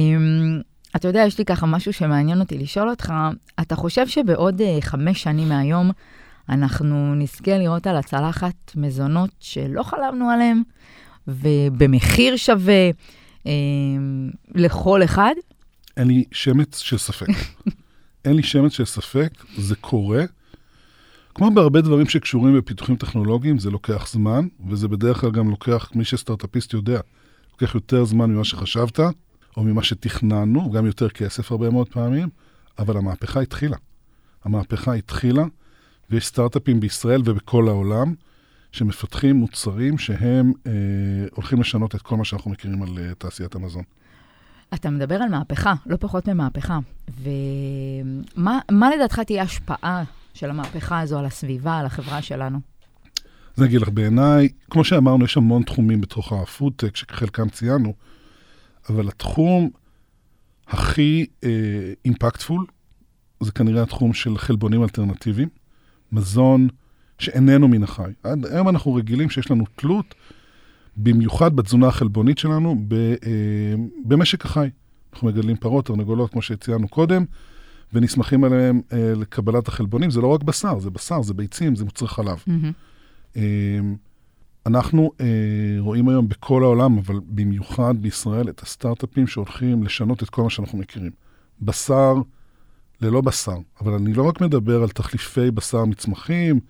אתה 0.96 1.08
יודע, 1.08 1.24
יש 1.26 1.38
לי 1.38 1.44
ככה 1.44 1.66
משהו 1.66 1.92
שמעניין 1.92 2.40
אותי 2.40 2.58
לשאול 2.58 2.90
אותך, 2.90 3.12
אתה 3.60 3.76
חושב 3.76 4.06
שבעוד 4.06 4.60
אה, 4.60 4.78
חמש 4.80 5.22
שנים 5.22 5.48
מהיום 5.48 5.90
אנחנו 6.50 7.14
נזכה 7.14 7.58
לראות 7.58 7.86
על 7.86 7.96
הצלחת 7.96 8.72
מזונות 8.76 9.30
שלא 9.40 9.82
חלמנו 9.82 10.30
עליהם, 10.30 10.62
ובמחיר 11.28 12.36
שווה 12.36 12.90
אה, 13.46 13.52
לכל 14.54 15.04
אחד? 15.04 15.34
אין 15.96 16.06
לי 16.08 16.24
שמץ 16.32 16.78
של 16.78 16.98
ספק. 16.98 17.26
אין 18.24 18.36
לי 18.36 18.42
שמץ 18.42 18.72
של 18.72 18.84
ספק, 18.84 19.30
זה 19.56 19.76
קורה. 19.76 20.24
כמו 21.34 21.50
בהרבה 21.50 21.80
דברים 21.80 22.06
שקשורים 22.06 22.58
בפיתוחים 22.58 22.96
טכנולוגיים, 22.96 23.58
זה 23.58 23.70
לוקח 23.70 24.08
זמן, 24.12 24.46
וזה 24.68 24.88
בדרך 24.88 25.20
כלל 25.20 25.30
גם 25.30 25.50
לוקח, 25.50 25.90
מי 25.94 26.04
שסטארט-אפיסט 26.04 26.72
יודע, 26.72 27.00
לוקח 27.52 27.74
יותר 27.74 28.04
זמן 28.04 28.30
ממה 28.30 28.44
שחשבת, 28.44 29.00
או 29.56 29.62
ממה 29.62 29.82
שתכננו, 29.82 30.70
גם 30.70 30.86
יותר 30.86 31.08
כסף 31.08 31.52
הרבה 31.52 31.70
מאוד 31.70 31.88
פעמים, 31.88 32.28
אבל 32.78 32.96
המהפכה 32.96 33.40
התחילה. 33.40 33.76
המהפכה 34.44 34.92
התחילה, 34.92 35.44
ויש 36.10 36.26
סטארט-אפים 36.26 36.80
בישראל 36.80 37.22
ובכל 37.24 37.68
העולם 37.68 38.14
שמפתחים 38.72 39.36
מוצרים 39.36 39.98
שהם 39.98 40.52
אה, 40.66 40.72
הולכים 41.32 41.60
לשנות 41.60 41.94
את 41.94 42.02
כל 42.02 42.16
מה 42.16 42.24
שאנחנו 42.24 42.50
מכירים 42.50 42.82
על 42.82 42.98
אה, 42.98 43.14
תעשיית 43.18 43.54
המזון. 43.54 43.82
אתה 44.74 44.90
מדבר 44.90 45.14
על 45.14 45.28
מהפכה, 45.28 45.74
לא 45.86 45.96
פחות 45.96 46.28
ממהפכה. 46.28 46.78
ומה 48.36 48.90
לדעתך 48.96 49.20
תהיה 49.20 49.42
השפעה 49.42 50.04
של 50.40 50.50
המהפכה 50.50 51.00
הזו 51.00 51.18
על 51.18 51.24
הסביבה, 51.24 51.78
על 51.78 51.86
החברה 51.86 52.22
שלנו? 52.22 52.58
אז 53.56 53.62
אני 53.62 53.68
אגיד 53.68 53.80
לך, 53.80 53.88
בעיניי, 53.88 54.48
כמו 54.70 54.84
שאמרנו, 54.84 55.24
יש 55.24 55.36
המון 55.36 55.62
תחומים 55.62 56.00
בתוך 56.00 56.32
הפודטק, 56.32 56.96
שחלקם 56.96 57.48
ציינו, 57.48 57.94
אבל 58.88 59.08
התחום 59.08 59.70
הכי 60.68 61.26
אימפקטפול, 62.04 62.60
אה, 62.60 63.46
זה 63.46 63.52
כנראה 63.52 63.82
התחום 63.82 64.12
של 64.12 64.38
חלבונים 64.38 64.82
אלטרנטיביים, 64.82 65.48
מזון 66.12 66.68
שאיננו 67.18 67.68
מן 67.68 67.82
החי. 67.82 68.12
עד 68.22 68.46
היום 68.46 68.68
אנחנו 68.68 68.94
רגילים 68.94 69.30
שיש 69.30 69.50
לנו 69.50 69.64
תלות, 69.76 70.14
במיוחד 70.96 71.56
בתזונה 71.56 71.88
החלבונית 71.88 72.38
שלנו, 72.38 72.76
ב, 72.88 72.94
אה, 72.94 73.74
במשק 74.04 74.44
החי. 74.44 74.68
אנחנו 75.12 75.28
מגדלים 75.28 75.56
פרות, 75.56 75.86
תרנגולות, 75.86 76.32
כמו 76.32 76.42
שציינו 76.42 76.88
קודם, 76.88 77.24
ונסמכים 77.92 78.44
עליהם 78.44 78.80
אה, 78.92 79.12
לקבלת 79.16 79.68
החלבונים. 79.68 80.10
זה 80.10 80.20
לא 80.20 80.26
רק 80.26 80.42
בשר, 80.42 80.78
זה 80.78 80.90
בשר, 80.90 81.22
זה 81.22 81.34
ביצים, 81.34 81.76
זה 81.76 81.84
מוצרי 81.84 82.08
חלב. 82.08 82.44
Mm-hmm. 82.48 83.36
אה, 83.36 83.80
אנחנו 84.66 85.10
אה, 85.20 85.26
רואים 85.78 86.08
היום 86.08 86.28
בכל 86.28 86.62
העולם, 86.62 86.98
אבל 86.98 87.20
במיוחד 87.26 87.94
בישראל, 88.00 88.48
את 88.48 88.60
הסטארט-אפים 88.60 89.26
שהולכים 89.26 89.82
לשנות 89.82 90.22
את 90.22 90.30
כל 90.30 90.42
מה 90.42 90.50
שאנחנו 90.50 90.78
מכירים. 90.78 91.10
בשר 91.62 92.14
ללא 93.00 93.20
בשר, 93.20 93.56
אבל 93.80 93.92
אני 93.92 94.12
לא 94.12 94.22
רק 94.22 94.40
מדבר 94.40 94.82
על 94.82 94.88
תחליפי 94.88 95.50
בשר 95.50 95.84
מצמחים, 95.84 96.60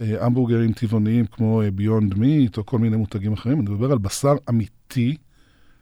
אה, 0.00 0.24
המבורגרים 0.24 0.72
טבעוניים 0.72 1.26
כמו 1.26 1.62
ביונד 1.74 2.12
אה, 2.12 2.18
מיט 2.18 2.58
או 2.58 2.66
כל 2.66 2.78
מיני 2.78 2.96
מותגים 2.96 3.32
אחרים, 3.32 3.60
אני 3.60 3.70
מדבר 3.70 3.92
על 3.92 3.98
בשר 3.98 4.34
אמיתי, 4.48 5.16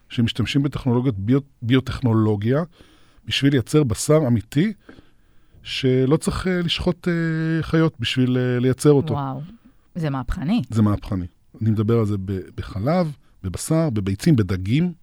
שמשתמשים 0.09 0.63
בטכנולוגיות 0.63 1.19
ביו, 1.19 1.39
ביוטכנולוגיה, 1.61 2.63
בשביל 3.27 3.51
לייצר 3.51 3.83
בשר 3.83 4.19
אמיתי, 4.27 4.73
שלא 5.63 6.17
צריך 6.17 6.47
אה, 6.47 6.61
לשחוט 6.61 7.07
חיות 7.61 7.93
בשביל 7.99 8.37
לייצר 8.59 8.91
אותו. 8.91 9.13
וואו, 9.13 9.41
זה 9.95 10.09
מהפכני. 10.09 10.61
זה 10.69 10.81
מהפכני. 10.81 11.25
אני 11.61 11.71
מדבר 11.71 11.99
על 11.99 12.05
זה 12.05 12.15
בחלב, 12.55 13.15
בבשר, 13.43 13.89
בביצים, 13.89 14.35
בדגים. 14.35 14.93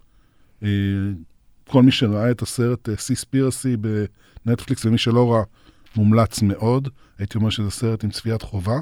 כל 1.69 1.83
מי 1.83 1.91
שראה 1.91 2.31
את 2.31 2.43
הסרט 2.43 2.89
סיספירסי 2.97 3.77
בנטפליקס, 4.47 4.85
ומי 4.85 4.99
שלא 4.99 5.33
ראה, 5.33 5.43
מומלץ 5.97 6.43
מאוד. 6.43 6.89
הייתי 7.19 7.39
אומר 7.39 7.51
שזה 7.51 7.71
סרט 7.71 8.05
עם 8.05 8.11
צפיית 8.11 8.43
חובה. 8.43 8.77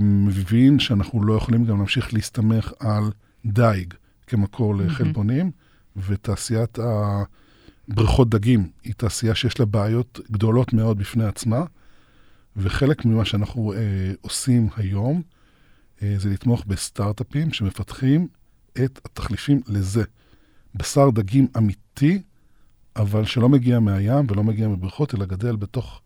מבין 0.00 0.78
שאנחנו 0.78 1.24
לא 1.24 1.34
יכולים 1.34 1.64
גם 1.64 1.78
להמשיך 1.78 2.14
להסתמך 2.14 2.72
על 2.80 3.04
דייג 3.44 3.94
כמקור 4.26 4.74
לחלבונים, 4.74 5.46
mm-hmm. 5.46 6.00
ותעשיית 6.06 6.78
הבריכות 7.90 8.28
דגים 8.28 8.70
היא 8.84 8.94
תעשייה 8.96 9.34
שיש 9.34 9.60
לה 9.60 9.66
בעיות 9.66 10.20
גדולות 10.30 10.72
מאוד 10.72 10.98
בפני 10.98 11.24
עצמה, 11.24 11.64
וחלק 12.56 13.04
ממה 13.04 13.24
שאנחנו 13.24 13.72
אה, 13.72 13.78
עושים 14.20 14.68
היום 14.76 15.22
אה, 16.02 16.14
זה 16.18 16.30
לתמוך 16.30 16.64
בסטארט-אפים 16.66 17.52
שמפתחים 17.52 18.28
את 18.84 19.00
התחליפים 19.04 19.60
לזה. 19.68 20.04
בשר 20.74 21.10
דגים 21.10 21.46
אמיתי 21.56 22.22
אבל 22.96 23.24
שלא 23.24 23.48
מגיע 23.48 23.80
מהים 23.80 24.26
ולא 24.28 24.44
מגיע 24.44 24.68
מבריכות, 24.68 25.14
אלא 25.14 25.24
גדל 25.24 25.56
בתוך 25.56 26.00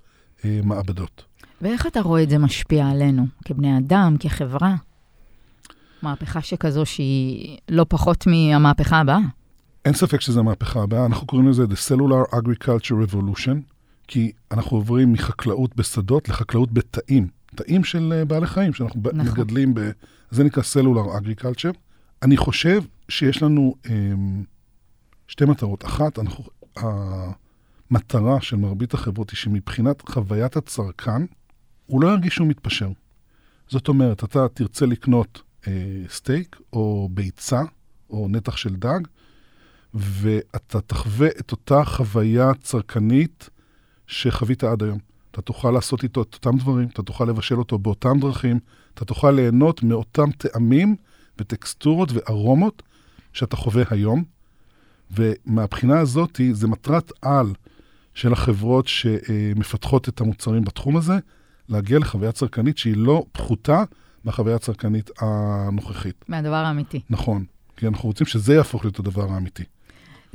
אה, 0.45 0.61
מעבדות. 0.65 1.25
ואיך 1.61 1.87
אתה 1.87 2.01
רואה 2.01 2.23
את 2.23 2.31
זה 2.31 2.39
משפיע 2.39 2.89
עלינו, 2.89 3.27
כבני 3.45 3.79
אדם, 3.79 4.17
כחברה? 4.21 4.75
מהפכה 6.03 6.43
שכזו 6.43 6.87
שהיא 6.87 7.59
לא 7.69 7.87
פחות 7.89 8.27
מהמהפכה 8.27 9.01
הבאה. 9.01 9.19
אין 9.87 9.94
ספק 9.94 10.20
שזו 10.20 10.40
המהפכה 10.40 10.83
הבאה, 10.83 11.07
אנחנו 11.07 11.27
קוראים 11.27 11.49
לזה 11.49 11.64
The 11.64 11.90
Cellular 11.90 12.35
Agriculture 12.35 13.11
Revolution, 13.11 13.57
כי 14.09 14.33
אנחנו 14.51 14.77
עוברים 14.77 15.12
מחקלאות 15.12 15.77
בשדות 15.77 16.29
לחקלאות 16.29 16.72
בתאים, 16.72 17.29
תאים 17.55 17.85
של 17.85 18.12
אה, 18.16 18.25
בעלי 18.25 18.46
חיים 18.46 18.72
שאנחנו 18.72 19.01
נכון. 19.14 19.20
מגדלים, 19.20 19.75
ב... 19.75 19.81
זה 20.31 20.44
נקרא 20.44 20.62
Cellular 20.62 21.20
Agriculture. 21.20 21.77
אני 22.22 22.37
חושב 22.37 22.83
שיש 23.09 23.42
לנו 23.42 23.75
um, 23.85 23.88
שתי 25.29 25.44
מטרות. 25.44 25.85
אחת, 25.85 26.18
אנחנו, 26.18 26.44
המטרה 27.90 28.40
של 28.40 28.57
מרבית 28.57 28.94
החברות 28.94 29.31
היא 29.31 29.37
שמבחינת 29.37 30.09
חוויית 30.09 30.57
הצרכן, 30.57 31.22
הוא 31.87 32.03
לא 32.03 32.09
ירגיש 32.09 32.35
שהוא 32.35 32.46
מתפשר. 32.46 32.88
זאת 33.68 33.88
אומרת, 33.88 34.25
אתה 34.25 34.49
תרצה 34.49 34.87
לקנות 34.87 35.42
אה, 35.66 35.72
סטייק 36.09 36.57
או 36.72 37.09
ביצה 37.12 37.62
או 38.11 38.27
נתח 38.31 38.57
של 38.57 38.77
דג, 38.77 39.01
ואתה 39.97 40.81
תחווה 40.81 41.29
את 41.41 41.53
אותה 41.53 41.85
חוויה 41.85 42.55
צרכנית 42.55 43.51
שחווית 44.07 44.65
עד 44.65 44.83
היום. 44.83 44.99
אתה 45.31 45.43
תוכל 45.43 45.71
לעשות 45.71 46.03
איתו 46.03 46.23
את 46.23 46.35
אותם 46.35 46.59
דברים, 46.59 46.89
אתה 46.89 47.03
תוכל 47.03 47.25
לבשל 47.25 47.59
אותו 47.59 47.79
באותם 47.79 48.21
דרכים, 48.21 48.59
אתה 48.95 49.05
תוכל 49.05 49.31
ליהנות 49.31 49.83
מאותם 49.83 50.31
טעמים 50.31 50.97
וטקסטורות 51.39 52.09
וארומות 52.13 52.83
שאתה 53.33 53.57
חווה 53.57 53.85
היום. 53.91 54.25
ומהבחינה 55.11 55.99
הזאת, 55.99 56.41
זה 56.53 56.69
מטרת 56.69 57.13
על 57.23 57.53
של 58.15 58.33
החברות 58.33 58.89
שמפתחות 58.89 60.09
את 60.09 60.21
המוצרים 60.21 60.65
בתחום 60.65 60.97
הזה, 60.97 61.15
להגיע 61.69 61.99
לחוויה 61.99 62.33
צרכנית 62.33 62.79
שהיא 62.79 62.97
לא 62.97 63.25
פחותה 63.33 63.85
מהחוויה 64.25 64.57
הצרכנית 64.57 65.11
הנוכחית. 65.21 66.25
מהדבר 66.29 66.55
האמיתי. 66.55 67.01
נכון, 67.11 67.45
כי 67.77 67.87
אנחנו 67.87 68.09
רוצים 68.09 68.27
שזה 68.27 68.55
יהפוך 68.55 68.85
להיות 68.85 68.99
הדבר 68.99 69.33
האמיתי. 69.33 69.65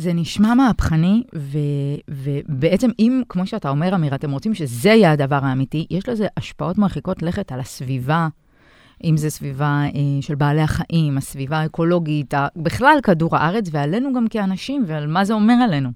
זה 0.02 0.14
נשמע 0.14 0.54
מהפכני, 0.54 1.24
ו, 1.36 1.58
ובעצם 2.10 2.90
אם, 3.00 3.22
כמו 3.30 3.48
שאתה 3.48 3.70
אומר, 3.70 3.96
אמיר, 3.96 4.16
אתם 4.16 4.32
רוצים 4.32 4.54
שזה 4.54 4.90
יהיה 4.90 5.12
הדבר 5.12 5.40
האמיתי, 5.44 5.86
יש 5.90 6.10
לזה 6.10 6.28
השפעות 6.38 6.78
מרחיקות 6.78 7.22
לכת 7.22 7.52
על 7.52 7.60
הסביבה, 7.60 8.28
אם 9.04 9.18
זה 9.18 9.30
סביבה 9.30 9.84
אה, 9.84 10.22
של 10.22 10.36
בעלי 10.36 10.62
החיים, 10.62 11.18
הסביבה 11.18 11.58
האקולוגית, 11.58 12.34
בכלל 12.56 12.98
כדור 13.04 13.38
הארץ, 13.38 13.66
ועלינו 13.72 14.14
גם 14.14 14.28
כאנשים, 14.28 14.84
ועל 14.88 15.08
מה 15.08 15.26
זה 15.26 15.34
אומר 15.34 15.54
עלינו. 15.54 15.90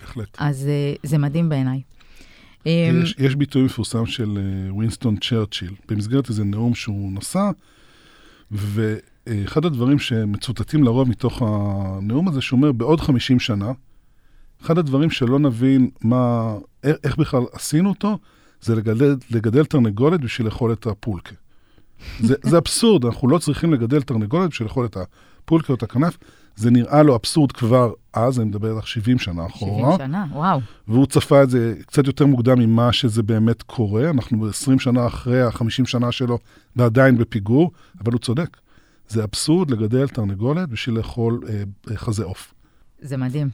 בהחלט. 0.00 0.36
אז 0.38 0.68
אה, 0.68 0.94
זה 1.02 1.18
מדהים 1.18 1.48
בעיניי. 1.48 1.80
יש, 2.66 3.14
יש 3.18 3.34
ביטוי 3.34 3.62
מפורסם 3.62 4.06
של 4.06 4.38
ווינסטון 4.70 5.14
uh, 5.14 5.28
צ'רצ'יל, 5.28 5.74
במסגרת 5.88 6.28
איזה 6.28 6.44
נאום 6.44 6.74
שהוא 6.74 7.12
נשא, 7.12 7.50
ואחד 9.28 9.64
הדברים 9.64 9.98
שמצוטטים 9.98 10.84
לרוב 10.84 11.08
מתוך 11.08 11.42
הנאום 11.46 12.28
הזה, 12.28 12.40
שהוא 12.40 12.56
אומר, 12.56 12.72
בעוד 12.72 13.00
50 13.00 13.40
שנה, 13.40 13.72
אחד 14.62 14.78
הדברים 14.78 15.10
שלא 15.10 15.38
נבין 15.38 15.90
מה, 16.02 16.54
איך 16.84 17.16
בכלל 17.16 17.42
עשינו 17.52 17.88
אותו, 17.88 18.18
זה 18.60 18.76
לגדל, 18.76 19.16
לגדל 19.30 19.64
תרנגולת 19.64 20.20
בשביל 20.20 20.46
לאכול 20.46 20.72
את 20.72 20.86
הפולקה. 20.86 21.34
זה, 22.20 22.34
זה 22.42 22.58
אבסורד, 22.58 23.04
אנחנו 23.04 23.28
לא 23.28 23.38
צריכים 23.38 23.72
לגדל 23.72 24.02
תרנגולת 24.02 24.50
בשביל 24.50 24.68
לאכול 24.68 24.86
את 24.86 24.96
הפולקה 24.96 25.72
או 25.72 25.74
את 25.74 25.82
הכנף. 25.82 26.18
זה 26.56 26.70
נראה 26.70 27.02
לו 27.02 27.16
אבסורד 27.16 27.52
כבר 27.52 27.92
אז, 28.12 28.40
אני 28.40 28.48
מדבר 28.48 28.74
על 28.74 28.82
70 28.84 29.18
שנה 29.18 29.46
אחורה. 29.46 29.92
70 29.92 30.08
שנה, 30.08 30.26
וואו. 30.32 30.60
והוא 30.88 31.06
צפה 31.06 31.42
את 31.42 31.50
זה 31.50 31.74
קצת 31.86 32.06
יותר 32.06 32.26
מוקדם 32.26 32.58
ממה 32.58 32.92
שזה 32.92 33.22
באמת 33.22 33.62
קורה. 33.62 34.10
אנחנו 34.10 34.48
20 34.48 34.78
שנה 34.78 35.06
אחרי 35.06 35.42
ה-50 35.42 35.86
שנה 35.86 36.12
שלו, 36.12 36.38
ועדיין 36.76 37.18
בפיגור, 37.18 37.70
אבל 38.00 38.12
הוא 38.12 38.20
צודק. 38.20 38.56
זה 39.08 39.24
אבסורד 39.24 39.70
לגדל 39.70 40.08
תרנגולת 40.08 40.68
בשביל 40.68 40.96
לאכול 40.96 41.40
אה, 41.48 41.96
חזה 41.96 42.24
עוף. 42.24 42.54
זה 43.00 43.16
מדהים. 43.16 43.48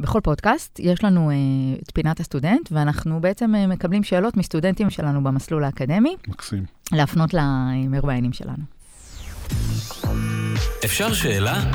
בכל 0.00 0.20
פודקאסט 0.20 0.80
יש 0.82 1.04
לנו 1.04 1.30
אה, 1.30 1.34
את 1.82 1.90
פינת 1.94 2.20
הסטודנט, 2.20 2.68
ואנחנו 2.72 3.20
בעצם 3.20 3.54
אה, 3.54 3.66
מקבלים 3.66 4.04
שאלות 4.04 4.36
מסטודנטים 4.36 4.90
שלנו 4.90 5.24
במסלול 5.24 5.64
האקדמי. 5.64 6.16
מקסים. 6.28 6.64
להפנות 6.92 7.34
למרואיינים 7.34 8.32
שלנו. 8.32 8.62
אפשר 10.84 11.12
שאלה? 11.12 11.72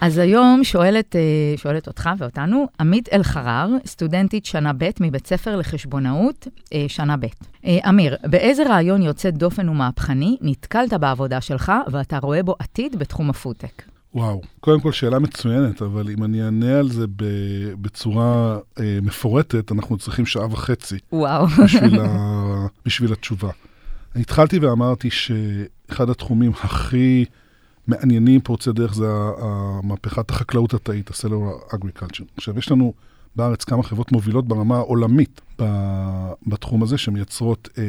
אז 0.00 0.18
היום 0.18 0.64
שואלת, 0.64 1.16
אה, 1.16 1.20
שואלת 1.56 1.86
אותך 1.86 2.10
ואותנו, 2.18 2.66
עמית 2.80 3.08
אלחרר, 3.12 3.68
סטודנטית 3.86 4.46
שנה 4.46 4.72
ב' 4.72 4.90
מבית 5.00 5.26
ספר 5.26 5.56
לחשבונאות, 5.56 6.48
אה, 6.74 6.84
שנה 6.88 7.16
ב'. 7.16 7.26
אה, 7.64 7.78
אמיר, 7.88 8.16
באיזה 8.24 8.62
רעיון 8.68 9.02
יוצא 9.02 9.30
דופן 9.30 9.68
ומהפכני 9.68 10.36
נתקלת 10.40 10.92
בעבודה 10.92 11.40
שלך 11.40 11.72
ואתה 11.90 12.18
רואה 12.18 12.42
בו 12.42 12.54
עתיד 12.58 12.98
בתחום 12.98 13.30
הפודטק? 13.30 13.82
וואו, 14.14 14.40
קודם 14.60 14.80
כל 14.80 14.92
שאלה 14.92 15.18
מצוינת, 15.18 15.82
אבל 15.82 16.10
אם 16.10 16.24
אני 16.24 16.44
אענה 16.44 16.78
על 16.78 16.88
זה 16.88 17.06
בצורה 17.80 18.58
אה, 18.80 18.98
מפורטת, 19.02 19.72
אנחנו 19.72 19.98
צריכים 19.98 20.26
שעה 20.26 20.46
וחצי. 20.50 20.98
וואו. 21.12 21.46
בשביל, 21.46 22.00
ה, 22.00 22.06
בשביל 22.86 23.12
התשובה. 23.12 23.50
התחלתי 24.16 24.58
ואמרתי 24.58 25.10
שאחד 25.10 26.10
התחומים 26.10 26.52
הכי 26.62 27.24
מעניינים 27.90 28.40
פורצי 28.40 28.72
דרך 28.72 28.94
זה 28.94 29.06
המהפכת 29.38 30.30
החקלאות 30.30 30.74
התאית, 30.74 31.10
ה-Cellular 31.10 31.74
Agriculture. 31.74 32.24
עכשיו, 32.36 32.58
יש 32.58 32.70
לנו 32.70 32.94
בארץ 33.36 33.64
כמה 33.64 33.82
חברות 33.82 34.12
מובילות 34.12 34.48
ברמה 34.48 34.76
העולמית 34.76 35.40
בתחום 36.46 36.82
הזה, 36.82 36.98
שמייצרות 36.98 37.68
אה, 37.78 37.84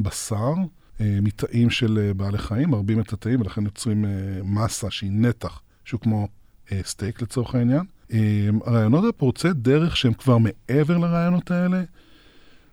בשר 0.00 0.52
אה, 1.00 1.18
מתאים 1.22 1.70
של 1.70 1.98
אה, 1.98 2.14
בעלי 2.14 2.38
חיים, 2.38 2.70
מרבים 2.70 3.00
את 3.00 3.12
התאים, 3.12 3.40
ולכן 3.40 3.64
יוצרים 3.64 4.04
אה, 4.04 4.10
מסה 4.44 4.90
שהיא 4.90 5.10
נתח, 5.12 5.60
שהוא 5.84 6.00
כמו 6.00 6.28
אה, 6.72 6.80
סטייק 6.84 7.22
לצורך 7.22 7.54
העניין. 7.54 7.82
אה, 8.12 8.48
הרעיונות 8.66 9.04
הפורצי 9.08 9.48
דרך 9.54 9.96
שהם 9.96 10.12
כבר 10.12 10.38
מעבר 10.38 10.98
לרעיונות 10.98 11.50
האלה, 11.50 11.82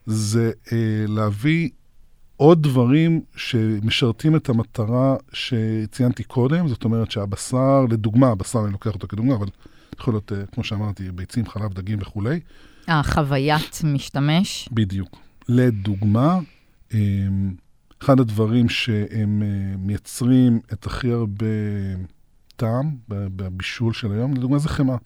זה 0.06 0.52
אה, 0.72 1.06
להביא 1.08 1.70
עוד 2.38 2.64
דברים 2.64 3.22
שמשרתים 3.36 4.36
את 4.36 4.50
המטרה 4.50 5.16
שציינתי 5.34 6.24
קודם, 6.24 6.68
זאת 6.68 6.84
אומרת 6.84 7.12
שהבשר, 7.12 7.86
לדוגמה, 7.90 8.28
הבשר, 8.28 8.60
אני 8.64 8.72
לוקח 8.72 8.94
אותו 8.94 9.08
כדוגמה, 9.08 9.36
אבל 9.36 9.48
יכול 10.00 10.14
להיות, 10.14 10.32
אה, 10.32 10.46
כמו 10.46 10.64
שאמרתי, 10.64 11.12
ביצים, 11.12 11.48
חלב, 11.48 11.74
דגים 11.74 12.00
וכולי. 12.02 12.40
אה, 12.90 13.04
חוויית 13.04 13.82
משתמש. 13.84 14.70
בדיוק. 14.72 15.18
לדוגמה, 15.50 16.40
אמ, 16.94 17.54
אחד 18.02 18.20
הדברים 18.20 18.70
שהם 18.70 19.44
אה, 19.44 19.78
מייצרים 19.78 20.60
את 20.74 20.86
הכי 20.86 21.12
הרבה 21.12 21.46
טעם 22.56 22.96
בבישול 23.08 23.94
של 23.94 24.12
היום, 24.12 24.34
לדוגמה 24.34 24.58
זה 24.58 24.70
חמאה, 24.70 24.98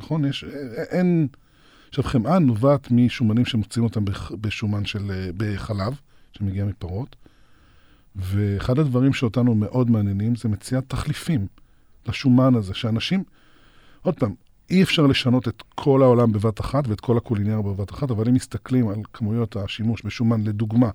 נכון? 0.00 0.24
יש, 0.24 0.44
אה, 0.44 0.82
אין... 0.82 1.28
עכשיו, 1.88 2.04
חמאה 2.04 2.38
נובעת 2.38 2.90
משומנים 2.90 3.44
שמוצאים 3.44 3.84
אותם 3.84 4.04
בשומן 4.40 4.84
של, 4.84 5.30
בחלב. 5.36 6.00
שמגיע 6.38 6.64
מפרות. 6.64 7.16
ואחד 8.16 8.78
הדברים 8.78 9.12
שאותנו 9.12 9.54
מאוד 9.54 9.90
מעניינים 9.90 10.36
זה 10.36 10.48
מציאת 10.48 10.84
תחליפים 10.88 11.46
לשומן 12.06 12.54
הזה, 12.54 12.74
שאנשים, 12.74 13.24
עוד 14.02 14.14
פעם, 14.14 14.34
אי 14.70 14.82
אפשר 14.82 15.06
לשנות 15.06 15.48
את 15.48 15.62
כל 15.74 16.02
העולם 16.02 16.32
בבת 16.32 16.60
אחת 16.60 16.88
ואת 16.88 17.00
כל 17.00 17.16
הקולינריה 17.16 17.62
בבת 17.62 17.90
אחת, 17.90 18.10
אבל 18.10 18.28
אם 18.28 18.34
מסתכלים 18.34 18.88
על 18.88 18.96
כמויות 19.12 19.56
השימוש 19.56 20.02
בשומן, 20.02 20.44
לדוגמה, 20.44 20.90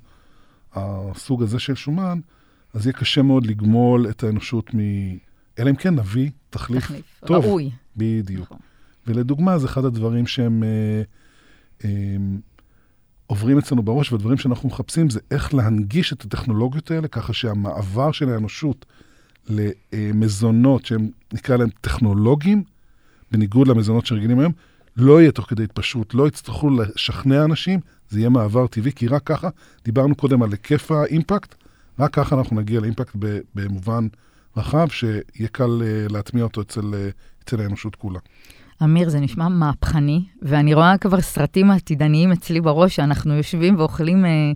הסוג 0.73 1.43
הזה 1.43 1.59
של 1.59 1.75
שומן, 1.75 2.19
אז 2.73 2.85
יהיה 2.85 2.93
קשה 2.93 3.21
מאוד 3.21 3.45
לגמול 3.45 4.09
את 4.09 4.23
האנושות 4.23 4.75
מ... 4.75 4.79
אלא 5.59 5.69
אם 5.69 5.75
כן 5.75 5.95
נביא 5.95 6.29
תחליף, 6.49 6.83
תחליף 6.83 7.19
טוב. 7.25 7.45
ראוי. 7.45 7.71
בדיוק. 7.97 8.45
נכון. 8.45 8.57
ולדוגמה, 9.07 9.57
זה 9.57 9.67
אחד 9.67 9.85
הדברים 9.85 10.27
שהם... 10.27 10.63
אה, 10.63 11.01
אה, 11.85 11.89
עוברים 13.33 13.57
אצלנו 13.57 13.83
בראש, 13.83 14.11
והדברים 14.11 14.37
שאנחנו 14.37 14.69
מחפשים 14.69 15.09
זה 15.09 15.19
איך 15.31 15.53
להנגיש 15.53 16.13
את 16.13 16.21
הטכנולוגיות 16.25 16.91
האלה, 16.91 17.07
ככה 17.07 17.33
שהמעבר 17.33 18.11
של 18.11 18.29
האנושות 18.29 18.85
למזונות 19.49 20.85
שהם, 20.85 21.09
נקרא 21.33 21.57
להם 21.57 21.69
טכנולוגיים, 21.81 22.63
בניגוד 23.31 23.67
למזונות 23.67 24.05
שרגילים 24.05 24.39
היום, 24.39 24.53
לא 24.97 25.21
יהיה 25.21 25.31
תוך 25.31 25.49
כדי 25.49 25.63
התפשרות, 25.63 26.13
לא 26.13 26.27
יצטרכו 26.27 26.69
לשכנע 26.69 27.45
אנשים, 27.45 27.79
זה 28.09 28.19
יהיה 28.19 28.29
מעבר 28.29 28.67
טבעי, 28.67 28.91
כי 28.91 29.07
רק 29.07 29.23
ככה, 29.23 29.49
דיברנו 29.85 30.15
קודם 30.15 30.43
על 30.43 30.51
היקף 30.51 30.91
האימפקט, 30.91 31.55
רק 31.99 32.13
ככה 32.13 32.35
אנחנו 32.35 32.55
נגיע 32.55 32.79
לאימפקט 32.79 33.15
במובן 33.55 34.07
רחב, 34.57 34.87
שיהיה 34.89 35.47
קל 35.51 35.81
אה, 35.85 36.05
להטמיע 36.09 36.43
אותו 36.43 36.61
אצל, 36.61 36.93
אה, 36.93 37.09
אצל 37.43 37.61
האנושות 37.61 37.95
כולה. 37.95 38.19
אמיר, 38.83 39.09
זה 39.09 39.19
נשמע 39.19 39.47
מהפכני, 39.47 40.23
ואני 40.41 40.73
רואה 40.73 40.97
כבר 40.97 41.21
סרטים 41.21 41.71
עתידניים 41.71 42.31
אצלי 42.31 42.61
בראש, 42.61 42.95
שאנחנו 42.95 43.33
יושבים 43.33 43.75
ואוכלים 43.79 44.25
אה, 44.25 44.51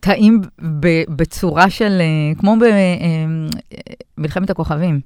תאים 0.00 0.40
בצורה 1.16 1.70
של, 1.70 2.00
אה, 2.00 2.34
כמו 2.38 2.56
במלחמת 4.16 4.50
אה, 4.50 4.52
הכוכבים. 4.52 5.00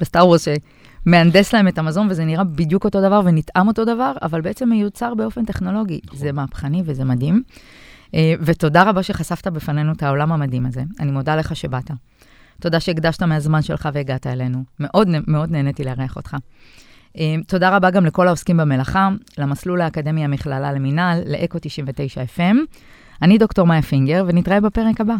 בסטאר 0.00 0.26
וורס 0.26 0.48
שמהנדס 0.48 1.54
להם 1.54 1.68
את 1.68 1.78
המזון, 1.78 2.06
וזה 2.10 2.24
נראה 2.24 2.44
בדיוק 2.44 2.84
אותו 2.84 3.00
דבר 3.00 3.20
ונטעם 3.24 3.68
אותו 3.68 3.84
דבר, 3.84 4.12
אבל 4.22 4.40
בעצם 4.40 4.68
מיוצר 4.68 5.14
באופן 5.14 5.44
טכנולוגי. 5.44 6.00
נכון. 6.04 6.18
זה 6.18 6.32
מהפכני 6.32 6.82
וזה 6.84 7.04
מדהים. 7.04 7.42
אה, 8.14 8.34
ותודה 8.40 8.82
רבה 8.82 9.02
שחשפת 9.02 9.46
בפנינו 9.46 9.92
את 9.92 10.02
העולם 10.02 10.32
המדהים 10.32 10.66
הזה. 10.66 10.82
אני 11.00 11.10
מודה 11.10 11.36
לך 11.36 11.56
שבאת. 11.56 11.90
תודה 12.60 12.80
שהקדשת 12.80 13.22
מהזמן 13.22 13.62
שלך 13.62 13.88
והגעת 13.92 14.26
אלינו. 14.26 14.64
מאוד 14.80 15.08
מאוד 15.26 15.50
נהניתי 15.50 15.84
לארח 15.84 16.16
אותך. 16.16 16.36
אה, 17.18 17.34
תודה 17.46 17.76
רבה 17.76 17.90
גם 17.90 18.06
לכל 18.06 18.28
העוסקים 18.28 18.56
במלאכה, 18.56 19.08
למסלול 19.38 19.80
האקדמי 19.80 20.24
המכללה 20.24 20.72
למינהל, 20.72 21.22
לאקו 21.26 21.58
99 21.60 22.22
FM. 22.36 22.56
אני 23.22 23.38
דוקטור 23.38 23.66
מאיה 23.66 23.82
פינגר, 23.82 24.24
ונתראה 24.28 24.60
בפרק 24.60 25.00
הבא. 25.00 25.14